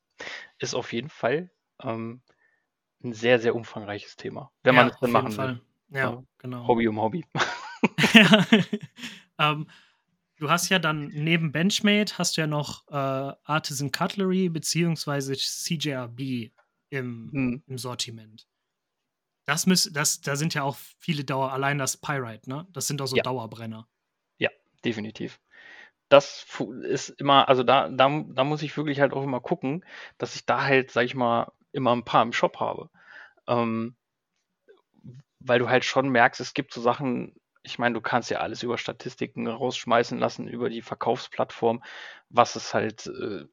[0.58, 1.50] Ist auf jeden Fall
[1.82, 2.22] ähm,
[3.02, 5.48] ein sehr, sehr umfangreiches Thema, wenn ja, man es dann machen Fall.
[5.48, 5.62] will.
[5.90, 6.66] Ja, ja, genau.
[6.66, 7.24] Hobby um Hobby.
[8.14, 8.46] ja.
[9.38, 9.68] ähm,
[10.36, 16.50] du hast ja dann neben Benchmade hast du ja noch äh, Artisan Cutlery beziehungsweise CJRB
[16.90, 17.62] im, hm.
[17.66, 18.46] im Sortiment.
[19.46, 22.66] Das müß, das, da sind ja auch viele Dauer, allein das Pyrite, ne?
[22.72, 23.22] Das sind auch so ja.
[23.22, 23.88] Dauerbrenner.
[24.38, 24.50] Ja,
[24.84, 25.40] definitiv.
[26.08, 26.46] Das
[26.82, 29.84] ist immer, also da, da, da muss ich wirklich halt auch immer gucken,
[30.18, 32.90] dass ich da halt, sag ich mal, immer ein paar im Shop habe.
[33.46, 33.96] Ähm,
[35.40, 38.62] weil du halt schon merkst, es gibt so Sachen, ich meine, du kannst ja alles
[38.62, 41.82] über Statistiken rausschmeißen lassen, über die Verkaufsplattform,
[42.28, 43.44] was es halt äh,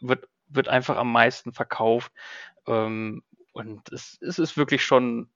[0.00, 2.12] wird, wird einfach am meisten verkauft.
[2.66, 3.22] Ähm,
[3.52, 5.30] und es, es ist wirklich schon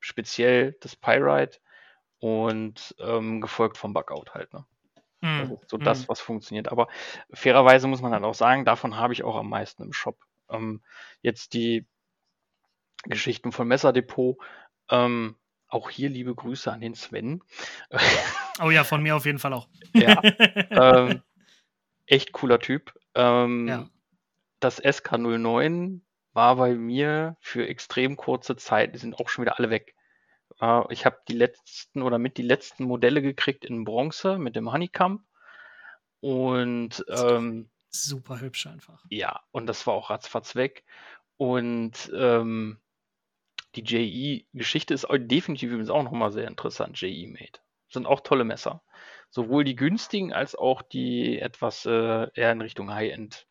[0.00, 1.58] speziell das Pyrite
[2.18, 4.52] und ähm, gefolgt vom Bugout halt.
[4.52, 4.64] Ne?
[5.22, 5.84] Mm, das ist so mm.
[5.84, 6.68] das, was funktioniert.
[6.68, 6.88] Aber
[7.32, 10.18] fairerweise muss man halt auch sagen, davon habe ich auch am meisten im Shop.
[10.50, 10.82] Ähm,
[11.20, 11.86] jetzt die
[13.04, 14.38] Geschichten von Messerdepot,
[14.90, 15.36] ähm,
[15.72, 17.42] auch hier liebe Grüße an den Sven.
[18.62, 19.68] Oh ja, von mir auf jeden Fall auch.
[19.94, 20.20] ja.
[20.70, 21.22] Ähm,
[22.06, 22.92] echt cooler Typ.
[23.14, 23.88] Ähm, ja.
[24.60, 26.00] Das SK09
[26.34, 29.94] war bei mir für extrem kurze Zeit, die sind auch schon wieder alle weg.
[30.60, 34.70] Äh, ich habe die letzten oder mit die letzten Modelle gekriegt in Bronze mit dem
[34.70, 35.22] Honeycomb.
[36.20, 39.04] Und ähm, super hübsch einfach.
[39.08, 40.84] Ja, und das war auch ratzfatz weg.
[41.38, 42.78] Und ähm,
[43.74, 47.60] die JE-Geschichte ist definitiv übrigens auch nochmal sehr interessant, JE-Made.
[47.88, 48.82] Sind auch tolle Messer.
[49.30, 53.46] Sowohl die günstigen als auch die etwas äh, eher in Richtung High-End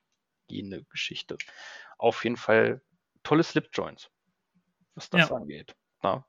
[0.47, 1.37] gehende Geschichte.
[1.97, 2.81] Auf jeden Fall
[3.23, 4.09] tolle Slip-Joints,
[4.95, 5.35] was das ja.
[5.35, 5.75] angeht.
[6.03, 6.25] Na,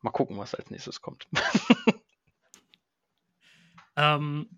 [0.00, 1.26] mal gucken, was als nächstes kommt.
[3.96, 4.48] ähm,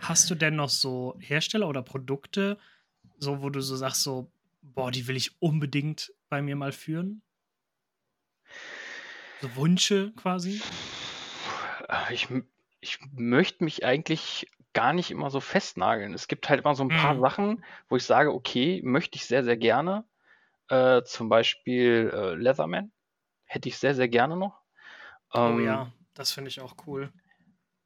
[0.00, 2.58] hast du denn noch so Hersteller oder Produkte,
[3.18, 4.30] so wo du so sagst, so,
[4.62, 7.22] boah, die will ich unbedingt bei mir mal führen?
[9.40, 10.60] So Wünsche quasi?
[12.10, 12.28] Ich,
[12.80, 16.14] ich möchte mich eigentlich gar nicht immer so festnageln.
[16.14, 17.20] Es gibt halt immer so ein paar mhm.
[17.20, 20.04] Sachen, wo ich sage, okay, möchte ich sehr, sehr gerne.
[20.68, 22.90] Äh, zum Beispiel äh, Leatherman.
[23.44, 24.62] Hätte ich sehr, sehr gerne noch.
[25.32, 27.12] Ähm, oh ja, das finde ich auch cool.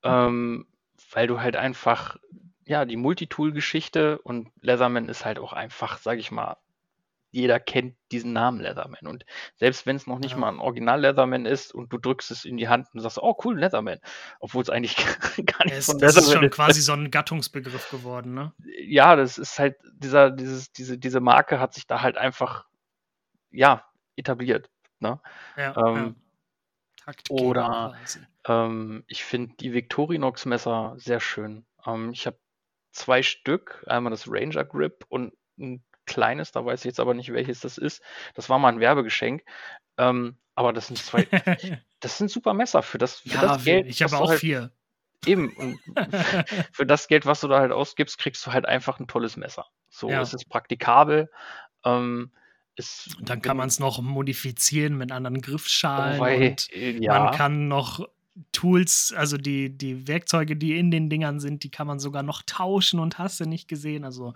[0.02, 0.66] Ähm,
[1.10, 2.16] weil du halt einfach,
[2.64, 6.56] ja, die Multitool-Geschichte und Leatherman ist halt auch einfach, sag ich mal,
[7.30, 9.06] jeder kennt diesen Namen Leatherman.
[9.06, 9.24] Und
[9.56, 10.38] selbst wenn es noch nicht ja.
[10.38, 13.36] mal ein Original Leatherman ist und du drückst es in die Hand und sagst, oh
[13.44, 13.98] cool, Leatherman,
[14.40, 14.96] obwohl es eigentlich
[15.46, 16.32] gar nicht es, von das Leatherman ist.
[16.32, 16.54] schon ist.
[16.54, 18.52] quasi so ein Gattungsbegriff geworden, ne?
[18.80, 22.66] Ja, das ist halt, dieser, dieses, diese, diese Marke hat sich da halt einfach,
[23.50, 23.84] ja,
[24.16, 24.70] etabliert.
[25.00, 25.20] Ne?
[25.56, 26.16] Ja, ähm,
[27.06, 27.12] ja.
[27.30, 27.96] Oder
[28.46, 31.64] ähm, ich finde die Victorinox-Messer sehr schön.
[31.86, 32.38] Ähm, ich habe
[32.92, 37.32] zwei Stück, einmal das Ranger Grip und ein kleines, da weiß ich jetzt aber nicht,
[37.32, 38.02] welches das ist.
[38.34, 39.42] Das war mal ein Werbegeschenk.
[39.96, 41.28] Ähm, aber das sind zwei,
[42.00, 43.86] das sind super Messer für das, für ja, das Geld.
[43.86, 44.72] Ich habe auch halt, vier.
[45.26, 45.78] Eben, und
[46.72, 49.66] für das Geld, was du da halt ausgibst, kriegst du halt einfach ein tolles Messer.
[49.88, 50.20] So, ja.
[50.20, 51.30] es ist praktikabel.
[51.84, 52.32] Ähm,
[53.18, 56.18] und dann kann man es noch modifizieren mit anderen Griffschalen.
[56.18, 57.24] Oh, weil, und ja.
[57.24, 58.08] Man kann noch
[58.52, 62.42] Tools, also die, die Werkzeuge, die in den Dingern sind, die kann man sogar noch
[62.42, 64.04] tauschen und hast du nicht gesehen.
[64.04, 64.34] Also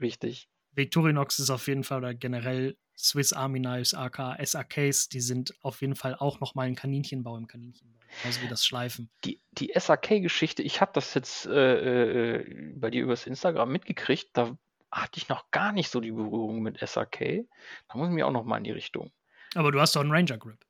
[0.00, 0.48] richtig.
[0.74, 5.80] Victorinox ist auf jeden Fall oder generell Swiss Army Knives, AK, SAKs, die sind auf
[5.80, 7.98] jeden Fall auch nochmal ein Kaninchenbau im Kaninchenbau.
[8.22, 9.10] Genauso wie das Schleifen.
[9.24, 14.56] Die, die SAK-Geschichte, ich habe das jetzt äh, äh, bei dir übers Instagram mitgekriegt, da
[14.90, 17.46] hatte ich noch gar nicht so die Berührung mit SAK.
[17.88, 19.10] Da muss ich mir auch nochmal in die Richtung.
[19.54, 20.64] Aber du hast doch einen Ranger Grip.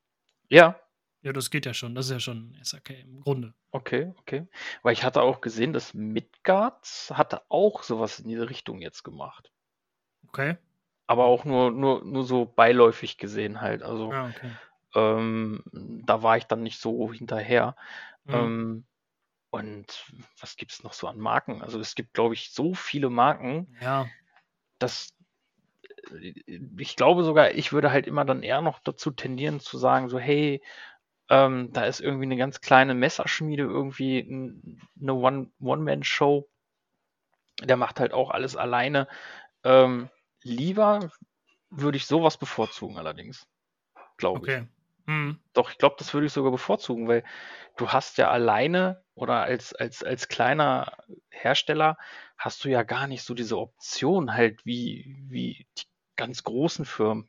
[0.48, 0.80] Ja.
[1.22, 1.94] Ja, das geht ja schon.
[1.94, 3.55] Das ist ja schon SAK im Grunde.
[3.70, 4.48] Okay, okay.
[4.82, 9.51] Weil ich hatte auch gesehen, dass Midgards hatte auch sowas in diese Richtung jetzt gemacht.
[10.33, 10.57] Okay.
[11.07, 13.83] Aber auch nur, nur, nur so beiläufig gesehen halt.
[13.83, 14.51] Also ah, okay.
[14.95, 15.62] ähm,
[16.07, 17.76] da war ich dann nicht so hinterher.
[18.24, 18.35] Mhm.
[18.35, 18.85] Ähm,
[19.51, 20.07] und
[20.41, 21.61] was gibt es noch so an Marken?
[21.61, 24.07] Also es gibt, glaube ich, so viele Marken, ja.
[24.78, 25.14] dass
[26.11, 26.33] äh,
[26.78, 30.18] ich glaube sogar, ich würde halt immer dann eher noch dazu tendieren zu sagen, so,
[30.18, 30.62] hey,
[31.28, 34.26] ähm, da ist irgendwie eine ganz kleine Messerschmiede, irgendwie
[35.01, 35.14] eine
[35.61, 36.49] One-Man-Show.
[37.62, 39.09] der macht halt auch alles alleine.
[39.64, 40.09] Ähm,
[40.43, 41.11] lieber
[41.70, 43.47] würde ich sowas bevorzugen allerdings.
[44.16, 44.62] Glaube okay.
[44.62, 44.82] ich.
[45.07, 45.38] Hm.
[45.53, 47.24] Doch, ich glaube, das würde ich sogar bevorzugen, weil
[47.76, 50.93] du hast ja alleine oder als, als, als kleiner
[51.30, 51.99] Hersteller
[52.38, 55.84] hast du ja gar nicht so diese Option halt wie, wie die
[56.16, 57.28] ganz großen Firmen,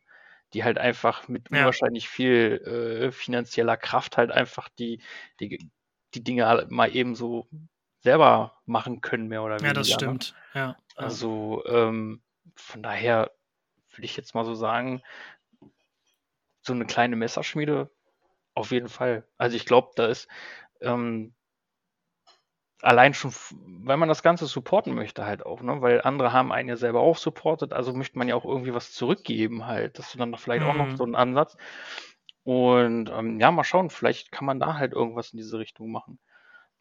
[0.54, 1.60] die halt einfach mit ja.
[1.60, 2.62] unwahrscheinlich viel
[3.08, 5.02] äh, finanzieller Kraft halt einfach die,
[5.40, 5.70] die,
[6.14, 7.48] die Dinge halt mal eben so
[8.02, 9.68] selber machen können, mehr oder weniger.
[9.68, 9.94] Ja, das ne?
[9.94, 10.36] stimmt.
[10.54, 10.78] Ja.
[10.96, 12.22] Also ähm,
[12.56, 13.32] von daher
[13.96, 15.02] will ich jetzt mal so sagen,
[16.62, 17.90] so eine kleine Messerschmiede
[18.56, 19.28] auf jeden Fall.
[19.38, 20.28] Also ich glaube, da ist
[20.82, 21.34] ähm,
[22.82, 23.34] allein schon,
[23.86, 25.82] weil man das Ganze supporten möchte halt auch, ne?
[25.82, 28.92] Weil andere haben einen ja selber auch supportet, also möchte man ja auch irgendwie was
[28.92, 29.98] zurückgeben halt.
[29.98, 30.98] Das ist dann vielleicht auch noch mhm.
[30.98, 31.58] so ein Ansatz.
[32.44, 36.20] Und ähm, ja, mal schauen, vielleicht kann man da halt irgendwas in diese Richtung machen.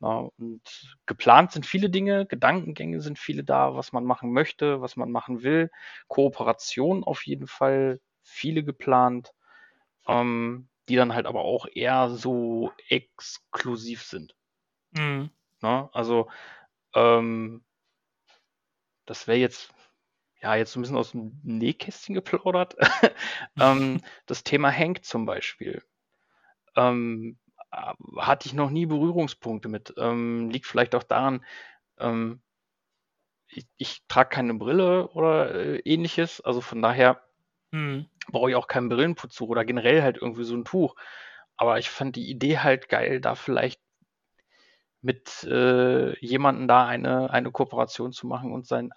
[0.02, 0.62] Und
[1.06, 5.42] geplant sind viele Dinge, Gedankengänge sind viele da, was man machen möchte, was man machen
[5.42, 5.70] will.
[6.08, 9.32] Kooperation auf jeden Fall, viele geplant,
[10.06, 14.34] ähm, die dann halt aber auch eher so exklusiv sind.
[14.92, 15.30] Mhm.
[15.60, 15.88] Ne?
[15.92, 16.28] Also,
[16.94, 17.62] ähm,
[19.06, 19.72] das wäre jetzt,
[20.40, 22.74] ja, jetzt so ein bisschen aus dem Nähkästchen geplaudert.
[23.60, 25.82] ähm, das Thema Hank zum Beispiel.
[26.74, 27.41] Ähm, äh,
[27.72, 29.94] hatte ich noch nie Berührungspunkte mit.
[29.96, 31.44] Ähm, liegt vielleicht auch daran,
[31.98, 32.40] ähm,
[33.48, 36.40] ich, ich trage keine Brille oder äh, ähnliches.
[36.40, 37.22] Also von daher
[37.70, 38.06] mhm.
[38.28, 40.96] brauche ich auch kein Brillenputztuch oder generell halt irgendwie so ein Tuch.
[41.56, 43.80] Aber ich fand die Idee halt geil, da vielleicht
[45.00, 48.90] mit äh, jemandem da eine, eine Kooperation zu machen und sein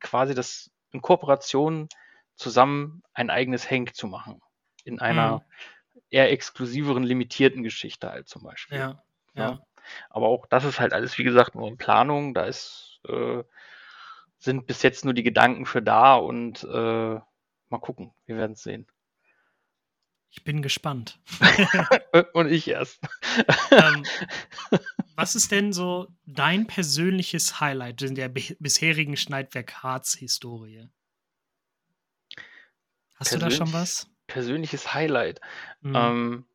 [0.00, 1.88] quasi das in Kooperation
[2.36, 4.40] zusammen ein eigenes Hank zu machen.
[4.84, 5.42] In einer mhm.
[6.10, 8.78] Eher exklusiveren, limitierten Geschichte halt zum Beispiel.
[8.78, 9.02] Ja,
[9.34, 9.50] ja.
[9.50, 9.66] ja.
[10.10, 12.34] Aber auch das ist halt alles, wie gesagt, nur in Planung.
[12.34, 13.42] Da ist, äh,
[14.38, 17.20] sind bis jetzt nur die Gedanken für da und äh,
[17.68, 18.86] mal gucken, wir werden es sehen.
[20.36, 21.18] Ich bin gespannt.
[22.34, 23.00] Und ich erst.
[23.70, 24.04] ähm,
[25.14, 30.88] was ist denn so dein persönliches Highlight in der bisherigen Schneidwerk Harz-Historie?
[33.14, 34.10] Hast Persönlich, du da schon was?
[34.26, 35.40] Persönliches Highlight.
[35.80, 35.96] Mhm.
[35.96, 36.46] Ähm,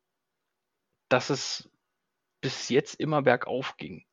[1.08, 1.68] dass es
[2.40, 4.04] bis jetzt immer bergauf ging.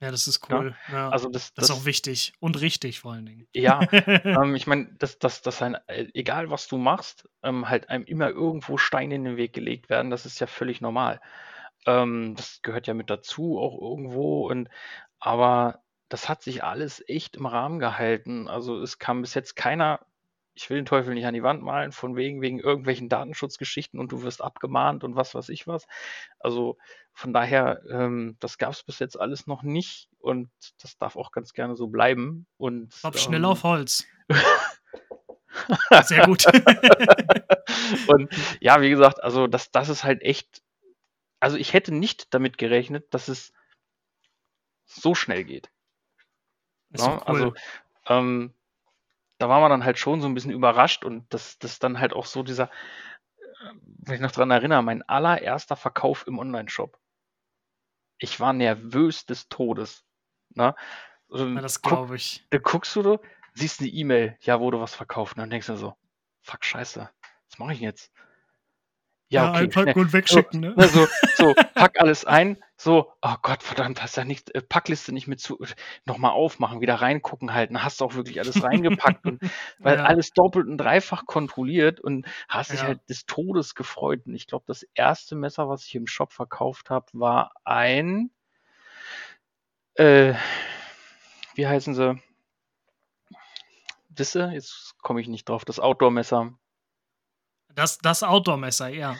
[0.00, 0.76] Ja, das ist cool.
[0.88, 1.08] Ja, ja.
[1.08, 3.48] Also das, das, das, ist auch wichtig und richtig vor allen Dingen.
[3.52, 7.88] Ja, ähm, ich meine, dass das, das ein, äh, egal was du machst, ähm, halt
[7.88, 11.20] einem immer irgendwo Steine in den Weg gelegt werden, das ist ja völlig normal.
[11.86, 14.68] Ähm, das gehört ja mit dazu auch irgendwo und
[15.18, 18.48] aber das hat sich alles echt im Rahmen gehalten.
[18.48, 20.00] Also es kam bis jetzt keiner
[20.58, 24.10] ich will den Teufel nicht an die Wand malen, von wegen, wegen irgendwelchen Datenschutzgeschichten und
[24.10, 25.86] du wirst abgemahnt und was weiß ich was.
[26.40, 26.76] Also
[27.12, 30.50] von daher, ähm, das gab es bis jetzt alles noch nicht und
[30.82, 32.48] das darf auch ganz gerne so bleiben.
[32.56, 34.04] Und, ich glaube, schnell ähm, auf Holz.
[36.02, 36.44] Sehr gut.
[38.08, 38.28] und
[38.60, 40.60] ja, wie gesagt, also das, das ist halt echt,
[41.38, 43.52] also ich hätte nicht damit gerechnet, dass es
[44.86, 45.70] so schnell geht.
[46.90, 47.22] Ja, so cool.
[47.26, 47.54] Also
[48.06, 48.54] ähm,
[49.38, 52.12] da war man dann halt schon so ein bisschen überrascht und das, das dann halt
[52.12, 56.98] auch so dieser, äh, wenn ich noch dran erinnere, mein allererster Verkauf im Online-Shop.
[58.18, 60.04] Ich war nervös des Todes.
[60.50, 60.74] Ne?
[61.30, 62.46] Also, ja, das glaube ich.
[62.50, 63.18] Da guckst du,
[63.54, 65.94] siehst eine E-Mail, ja, wurde was verkauft, und dann denkst du so,
[66.42, 67.08] fuck, scheiße,
[67.48, 68.12] was mache ich jetzt?
[69.30, 69.58] Ja, okay.
[69.58, 70.88] Einpacken und wegschicken, so, ne?
[70.88, 71.06] So,
[71.36, 75.38] so, pack alles ein, so, oh Gott, verdammt, hast ja nicht, äh, Packliste nicht mit
[75.38, 75.58] zu,
[76.06, 79.40] nochmal aufmachen, wieder reingucken halten, hast du auch wirklich alles reingepackt und
[79.80, 80.04] weil ja.
[80.04, 84.22] alles doppelt und dreifach kontrolliert und hast dich halt des Todes gefreut.
[84.26, 88.30] Und ich glaube, das erste Messer, was ich im Shop verkauft habe, war ein,
[89.94, 90.34] äh,
[91.54, 92.18] wie heißen sie?
[94.08, 96.54] Wisse, jetzt komme ich nicht drauf, das Outdoor-Messer.
[97.74, 99.16] Das, das Outdoor-Messer, ja.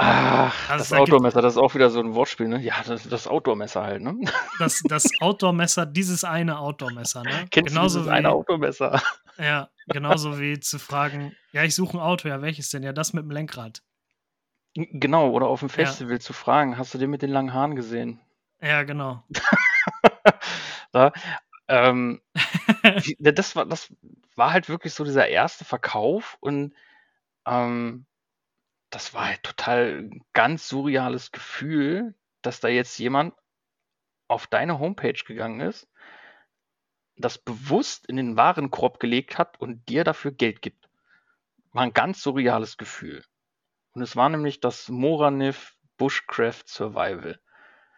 [0.00, 2.60] Ach, also das Outdoor-Messer, das ist auch wieder so ein Wortspiel, ne?
[2.60, 4.16] Ja, das, das Outdoor-Messer halt, ne?
[4.60, 7.46] Das, das Outdoor-Messer, dieses eine Outdoor-Messer, ne?
[7.50, 9.02] Kennst genauso du dieses wie, eine Outdoor-Messer?
[9.40, 12.82] Ja, genauso wie zu fragen, ja, ich suche ein Auto, ja, welches denn?
[12.82, 13.82] Ja, das mit dem Lenkrad.
[14.74, 16.20] Genau, oder auf dem Festival ja.
[16.20, 18.20] zu fragen, hast du den mit den langen Haaren gesehen?
[18.60, 19.22] Ja, genau.
[20.90, 21.12] da,
[21.68, 22.20] ähm,
[23.20, 23.94] das, war, das
[24.34, 26.74] war halt wirklich so dieser erste Verkauf und
[27.48, 28.06] ähm,
[28.90, 33.34] das war halt total ganz surreales Gefühl, dass da jetzt jemand
[34.28, 35.88] auf deine Homepage gegangen ist,
[37.16, 40.88] das bewusst in den Warenkorb gelegt hat und dir dafür Geld gibt.
[41.72, 43.24] War ein ganz surreales Gefühl.
[43.92, 47.40] Und es war nämlich das Moranif Bushcraft Survival.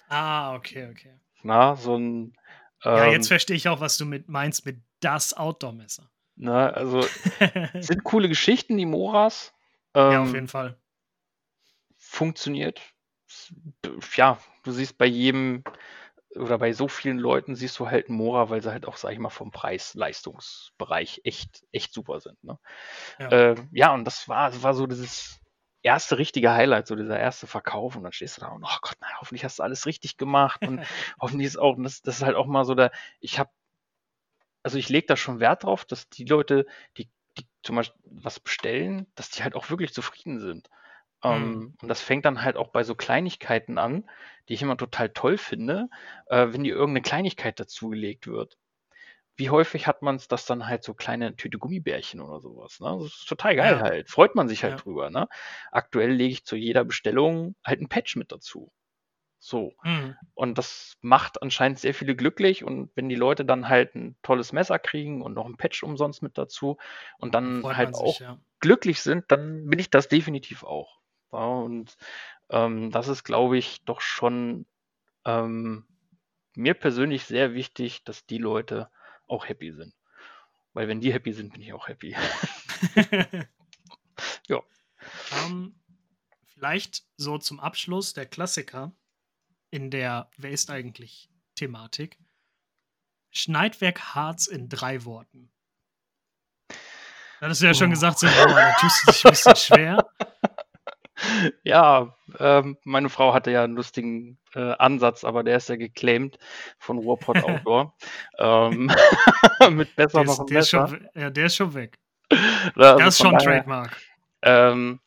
[0.08, 1.20] Ah, okay, okay.
[1.42, 2.36] Na, so ein.
[2.84, 6.10] Ähm, ja, jetzt ähm verstehe ich auch, was du mit meinst mit das Outdoor-Messer.
[6.40, 7.02] Ne, also
[7.80, 9.52] sind coole Geschichten, die Moras.
[9.92, 10.78] Ähm, ja, auf jeden Fall.
[11.98, 12.80] Funktioniert.
[14.16, 15.62] Ja, du siehst bei jedem
[16.34, 19.18] oder bei so vielen Leuten siehst du halt Mora, weil sie halt auch, sag ich
[19.18, 22.42] mal, vom Preis-Leistungsbereich echt, echt super sind.
[22.42, 22.58] Ne?
[23.18, 23.28] Ja.
[23.28, 25.40] Äh, ja, und das war, das war so dieses
[25.82, 27.96] erste richtige Highlight, so dieser erste Verkauf.
[27.96, 30.62] Und dann stehst du da und, oh Gott, nein, hoffentlich hast du alles richtig gemacht.
[30.66, 30.80] Und
[31.20, 33.50] hoffentlich ist auch, das, das ist halt auch mal so der, ich habe,
[34.62, 37.08] also ich lege da schon Wert drauf, dass die Leute, die,
[37.38, 40.68] die zum Beispiel was bestellen, dass die halt auch wirklich zufrieden sind.
[41.22, 41.74] Ähm, mhm.
[41.82, 44.08] Und das fängt dann halt auch bei so Kleinigkeiten an,
[44.48, 45.88] die ich immer total toll finde,
[46.26, 48.56] äh, wenn dir irgendeine Kleinigkeit dazugelegt wird.
[49.36, 52.98] Wie häufig hat man es, dass dann halt so kleine Tüte Gummibärchen oder sowas, ne?
[53.00, 53.80] Das ist total geil ja.
[53.80, 54.10] halt.
[54.10, 54.78] Freut man sich halt ja.
[54.78, 55.28] drüber, ne?
[55.70, 58.70] Aktuell lege ich zu jeder Bestellung halt ein Patch mit dazu.
[59.42, 59.72] So.
[59.82, 60.16] Mhm.
[60.34, 62.62] Und das macht anscheinend sehr viele glücklich.
[62.62, 66.22] Und wenn die Leute dann halt ein tolles Messer kriegen und noch ein Patch umsonst
[66.22, 66.76] mit dazu
[67.18, 68.38] und dann Freut halt auch ja.
[68.60, 71.00] glücklich sind, dann bin ich das definitiv auch.
[71.32, 71.96] Ja, und
[72.50, 74.66] ähm, das ist, glaube ich, doch schon
[75.24, 75.86] ähm,
[76.54, 78.90] mir persönlich sehr wichtig, dass die Leute
[79.26, 79.94] auch happy sind.
[80.74, 82.14] Weil wenn die happy sind, bin ich auch happy.
[84.48, 84.56] ja.
[85.46, 85.74] Um, ähm,
[86.44, 88.92] vielleicht so zum Abschluss der Klassiker
[89.70, 92.18] in der Wer ist eigentlich Thematik.
[93.30, 95.50] Schneidwerk Harz in drei Worten.
[97.40, 97.74] Da hast du ja oh.
[97.74, 100.06] schon gesagt, so, boah, da tust du dich ein bisschen schwer.
[101.64, 106.38] Ja, ähm, meine Frau hatte ja einen lustigen äh, Ansatz, aber der ist ja geclaimed
[106.78, 107.94] von Ruhrpott Outdoor.
[108.38, 108.90] ähm,
[109.70, 110.84] mit besser der noch ist, der besser.
[110.84, 111.98] Ist schon, ja, der ist schon weg.
[112.30, 113.96] Also das ist schon ein Trademark.
[114.42, 115.00] Ähm,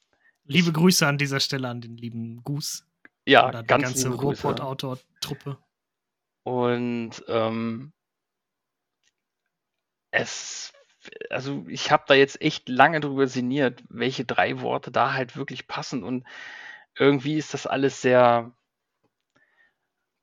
[0.46, 2.84] liebe Grüße an dieser Stelle an den lieben Goose.
[3.26, 5.58] Ja, oder ganz die ganze Ruhrpott Outdoor Truppe.
[6.44, 7.94] Und ähm,
[10.12, 10.74] es
[11.30, 15.68] also ich habe da jetzt echt lange drüber sinniert, welche drei Worte da halt wirklich
[15.68, 16.04] passen.
[16.04, 16.26] Und
[16.96, 18.52] irgendwie ist das alles sehr.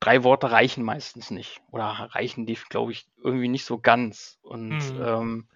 [0.01, 1.61] Drei Worte reichen meistens nicht.
[1.70, 4.38] Oder reichen die, glaube ich, irgendwie nicht so ganz.
[4.40, 5.03] Und mhm.
[5.05, 5.48] ähm,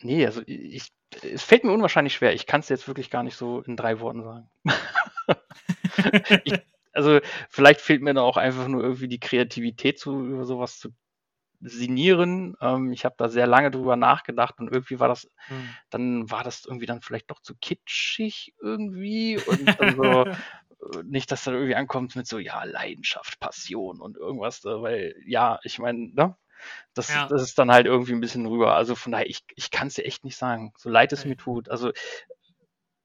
[0.00, 2.34] nee, also ich, es fällt mir unwahrscheinlich schwer.
[2.34, 4.50] Ich kann es jetzt wirklich gar nicht so in drei Worten sagen.
[6.44, 6.54] ich,
[6.92, 7.20] also
[7.50, 10.90] vielleicht fehlt mir da auch einfach nur irgendwie die Kreativität, zu, über sowas zu
[11.60, 12.56] sinnieren.
[12.60, 15.74] Ähm, ich habe da sehr lange drüber nachgedacht und irgendwie war das, mhm.
[15.90, 21.30] dann war das irgendwie dann vielleicht doch zu kitschig irgendwie und dann so, äh, nicht,
[21.30, 25.78] dass da irgendwie ankommt mit so, ja, Leidenschaft, Passion und irgendwas, äh, weil, ja, ich
[25.78, 26.36] meine, ne?
[26.94, 27.28] Das, ja.
[27.28, 28.74] das ist dann halt irgendwie ein bisschen rüber.
[28.74, 31.28] Also von daher, ich, ich kann es dir echt nicht sagen, so leid es okay.
[31.28, 31.68] mir tut.
[31.68, 31.92] Also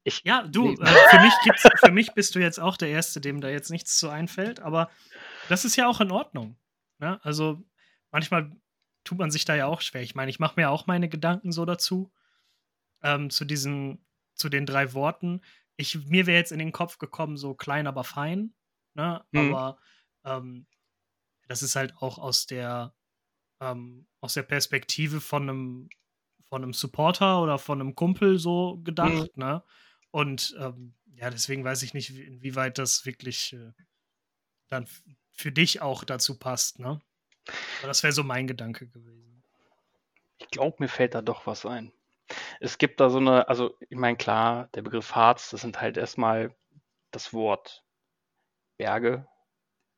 [0.04, 0.74] ich, ja, du, nee.
[0.80, 3.70] äh, für, mich gibt's, für mich bist du jetzt auch der Erste, dem da jetzt
[3.70, 4.90] nichts zu einfällt, aber
[5.48, 6.56] das ist ja auch in Ordnung.
[6.98, 7.20] Ne?
[7.22, 7.62] Also
[8.10, 8.52] manchmal
[9.04, 10.02] tut man sich da ja auch schwer.
[10.02, 12.12] Ich meine, ich mache mir auch meine Gedanken so dazu,
[13.02, 15.40] ähm, zu diesen, zu den drei Worten.
[15.76, 18.54] Ich, mir wäre jetzt in den Kopf gekommen, so klein, aber fein.
[18.94, 19.24] Ne?
[19.30, 19.54] Mhm.
[19.54, 19.78] Aber
[20.24, 20.66] ähm,
[21.48, 22.94] das ist halt auch aus der,
[23.60, 25.88] ähm, aus der Perspektive von einem,
[26.48, 29.36] von einem Supporter oder von einem Kumpel so gedacht.
[29.36, 29.42] Mhm.
[29.42, 29.62] Ne?
[30.12, 33.72] Und ähm, ja, deswegen weiß ich nicht, inwieweit das wirklich äh,
[34.68, 34.86] dann
[35.32, 36.78] für dich auch dazu passt.
[36.78, 37.00] Ne?
[37.78, 39.42] Aber das wäre so mein Gedanke gewesen.
[40.38, 41.92] Ich glaube, mir fällt da doch was ein.
[42.60, 45.96] Es gibt da so eine, also ich meine, klar, der Begriff Harz, das sind halt
[45.96, 46.54] erstmal
[47.10, 47.84] das Wort
[48.76, 49.26] Berge,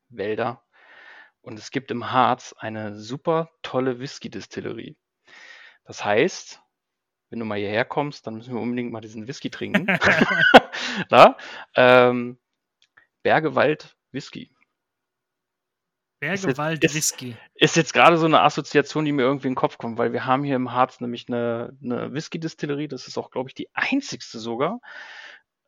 [0.09, 0.63] Wälder.
[1.41, 4.97] Und es gibt im Harz eine super tolle Whisky-Distillerie.
[5.83, 6.61] Das heißt,
[7.29, 9.87] wenn du mal hierher kommst, dann müssen wir unbedingt mal diesen Whisky trinken.
[11.09, 11.37] Na?
[11.75, 12.37] Ähm,
[13.23, 14.51] Bergewald Whisky.
[16.19, 17.35] Bergewald ist, Whisky.
[17.55, 20.25] Ist jetzt gerade so eine Assoziation, die mir irgendwie in den Kopf kommt, weil wir
[20.25, 24.39] haben hier im Harz nämlich eine, eine Whisky-Distillerie, das ist auch, glaube ich, die einzigste
[24.39, 24.79] sogar,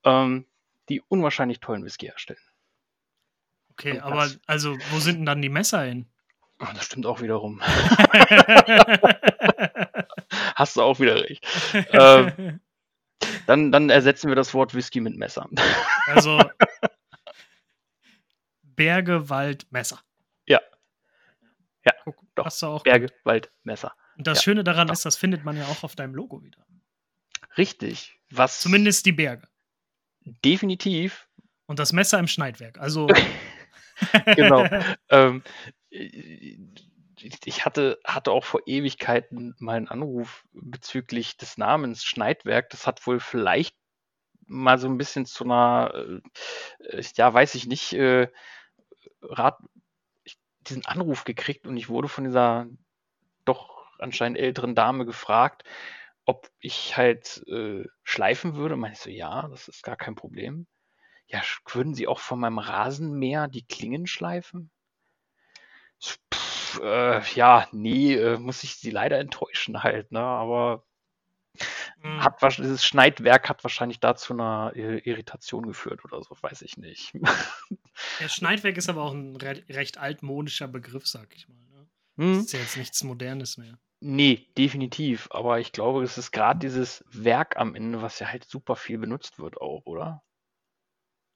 [0.04, 0.46] ähm,
[0.90, 2.40] die unwahrscheinlich tollen Whisky herstellen.
[3.72, 6.08] Okay, aber also, wo sind denn dann die Messer hin?
[6.60, 7.62] Oh, das stimmt auch wiederum.
[10.58, 11.46] Hast du auch wieder recht.
[11.92, 12.60] ähm,
[13.46, 15.48] dann, dann ersetzen wir das Wort Whisky mit Messer.
[16.08, 16.42] also
[18.64, 20.02] Berge, Wald, Messer.
[20.48, 20.60] Ja.
[21.86, 22.46] Ja, Guck, doch.
[22.46, 23.16] Hast du auch Berge, gut.
[23.24, 23.94] Wald, Messer.
[24.18, 24.94] Und das ja, Schöne daran doch.
[24.94, 26.66] ist, das findet man ja auch auf deinem Logo wieder.
[27.56, 28.20] Richtig.
[28.32, 29.48] Was Zumindest die Berge.
[30.44, 31.28] Definitiv.
[31.68, 32.80] Und das Messer im Schneidwerk.
[32.80, 33.08] Also.
[34.36, 34.68] genau.
[35.10, 35.44] ähm,
[37.20, 42.70] ich hatte, hatte auch vor Ewigkeiten mal einen Anruf bezüglich des Namens Schneidwerk.
[42.70, 43.76] Das hat wohl vielleicht
[44.46, 45.94] mal so ein bisschen zu einer,
[46.80, 48.30] äh, ja, weiß ich nicht, äh,
[49.22, 49.58] Rat,
[50.62, 52.68] diesen Anruf gekriegt und ich wurde von dieser
[53.46, 55.64] doch anscheinend älteren Dame gefragt,
[56.26, 58.76] ob ich halt äh, schleifen würde.
[58.76, 60.68] Und meinte ich so, ja, das ist gar kein Problem.
[61.28, 61.42] ja,
[61.72, 64.72] würden sie auch von meinem Rasenmäher die Klingen schleifen?
[66.02, 66.20] Pff,
[66.82, 70.20] äh, ja, nee, äh, muss ich sie leider enttäuschen halt, ne?
[70.20, 70.84] Aber
[72.02, 72.24] mhm.
[72.24, 77.14] hat dieses Schneidwerk hat wahrscheinlich dazu einer Irritation geführt oder so, weiß ich nicht.
[78.20, 81.66] Ja, Schneidwerk ist aber auch ein re recht altmodischer Begriff, sag ich mal.
[81.72, 81.88] Ne?
[82.16, 82.34] Mhm.
[82.36, 83.80] Das ist ja jetzt nichts Modernes mehr.
[84.00, 85.28] Nee, definitiv.
[85.32, 89.00] Aber ich glaube, es ist gerade dieses Werk am Ende, was ja halt super viel
[89.00, 90.24] benutzt wird auch, oder?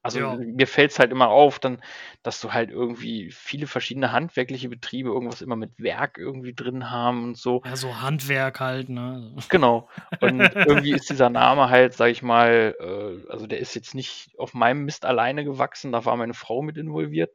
[0.03, 0.35] Also ja.
[0.35, 1.81] mir fällt es halt immer auf, dann,
[2.23, 7.23] dass du halt irgendwie viele verschiedene handwerkliche Betriebe irgendwas immer mit Werk irgendwie drin haben
[7.23, 7.61] und so.
[7.65, 9.35] Ja, so Handwerk halt, ne?
[9.49, 9.89] Genau.
[10.19, 14.31] Und irgendwie ist dieser Name halt, sag ich mal, äh, also der ist jetzt nicht
[14.39, 17.31] auf meinem Mist alleine gewachsen, da war meine Frau mit involviert.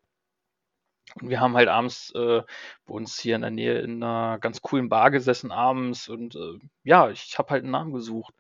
[1.20, 2.42] Und wir haben halt abends äh,
[2.84, 6.58] bei uns hier in der Nähe in einer ganz coolen Bar gesessen abends und äh,
[6.82, 8.34] ja, ich habe halt einen Namen gesucht.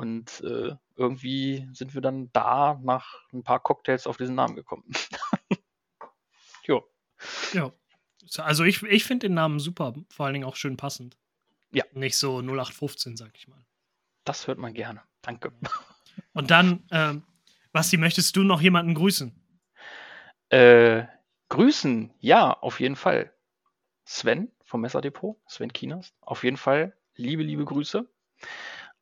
[0.00, 4.84] Und äh, irgendwie sind wir dann da nach ein paar Cocktails auf diesen Namen gekommen.
[6.64, 6.88] jo.
[7.52, 7.70] Ja.
[8.38, 11.18] Also ich, ich finde den Namen super, vor allen Dingen auch schön passend.
[11.70, 11.84] Ja.
[11.92, 13.62] Nicht so 0815, sag ich mal.
[14.24, 15.02] Das hört man gerne.
[15.20, 15.52] Danke.
[16.32, 17.22] Und dann, ähm,
[17.70, 19.38] Basti, möchtest du noch jemanden grüßen?
[20.48, 21.04] Äh,
[21.50, 23.34] grüßen, ja, auf jeden Fall.
[24.06, 28.08] Sven vom Messerdepot, Sven Kinas, auf jeden Fall liebe, liebe Grüße.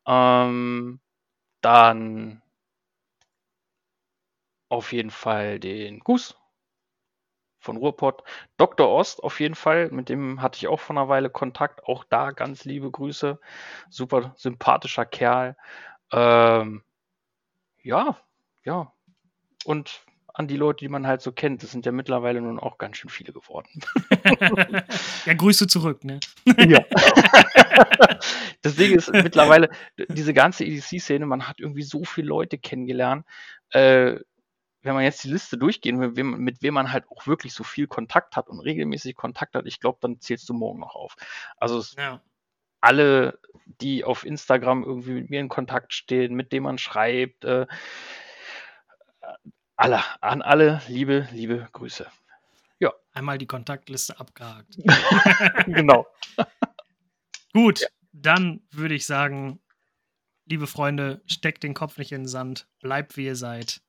[0.09, 1.01] Ähm,
[1.61, 2.43] dann
[4.71, 6.37] auf jeden Fall den Gus
[7.61, 8.23] von Ruhrpott.
[8.57, 8.89] Dr.
[8.89, 11.85] Ost auf jeden Fall, mit dem hatte ich auch vor einer Weile Kontakt.
[11.85, 13.39] Auch da ganz liebe Grüße.
[13.91, 15.57] Super sympathischer Kerl.
[16.13, 16.83] Ähm,
[17.83, 18.19] ja,
[18.65, 18.93] ja.
[19.65, 20.03] Und
[20.33, 21.63] an die Leute, die man halt so kennt.
[21.65, 23.69] Das sind ja mittlerweile nun auch ganz schön viele geworden.
[25.27, 26.21] ja, Grüße zurück, ne?
[26.47, 26.85] ja.
[28.65, 29.71] Deswegen ist mittlerweile
[30.09, 33.27] diese ganze EDC-Szene, man hat irgendwie so viele Leute kennengelernt.
[33.71, 34.17] Äh,
[34.83, 37.87] wenn man jetzt die Liste durchgehen will, mit wem man halt auch wirklich so viel
[37.87, 41.17] Kontakt hat und regelmäßig Kontakt hat, ich glaube, dann zählst du morgen noch auf.
[41.57, 42.21] Also ja.
[42.81, 43.39] alle,
[43.81, 47.67] die auf Instagram irgendwie mit mir in Kontakt stehen, mit denen man schreibt, äh,
[49.77, 52.07] alle, an alle liebe, liebe Grüße.
[52.81, 52.93] Ja.
[53.13, 54.77] Einmal die Kontaktliste abgehakt.
[55.67, 56.07] genau.
[57.53, 57.89] Gut, ja.
[58.23, 59.61] Dann würde ich sagen,
[60.47, 63.83] liebe Freunde, steckt den Kopf nicht in den Sand, bleibt wie ihr seid.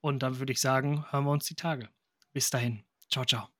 [0.00, 1.88] Und dann würde ich sagen, hören wir uns die Tage.
[2.32, 2.84] Bis dahin.
[3.08, 3.51] Ciao, ciao.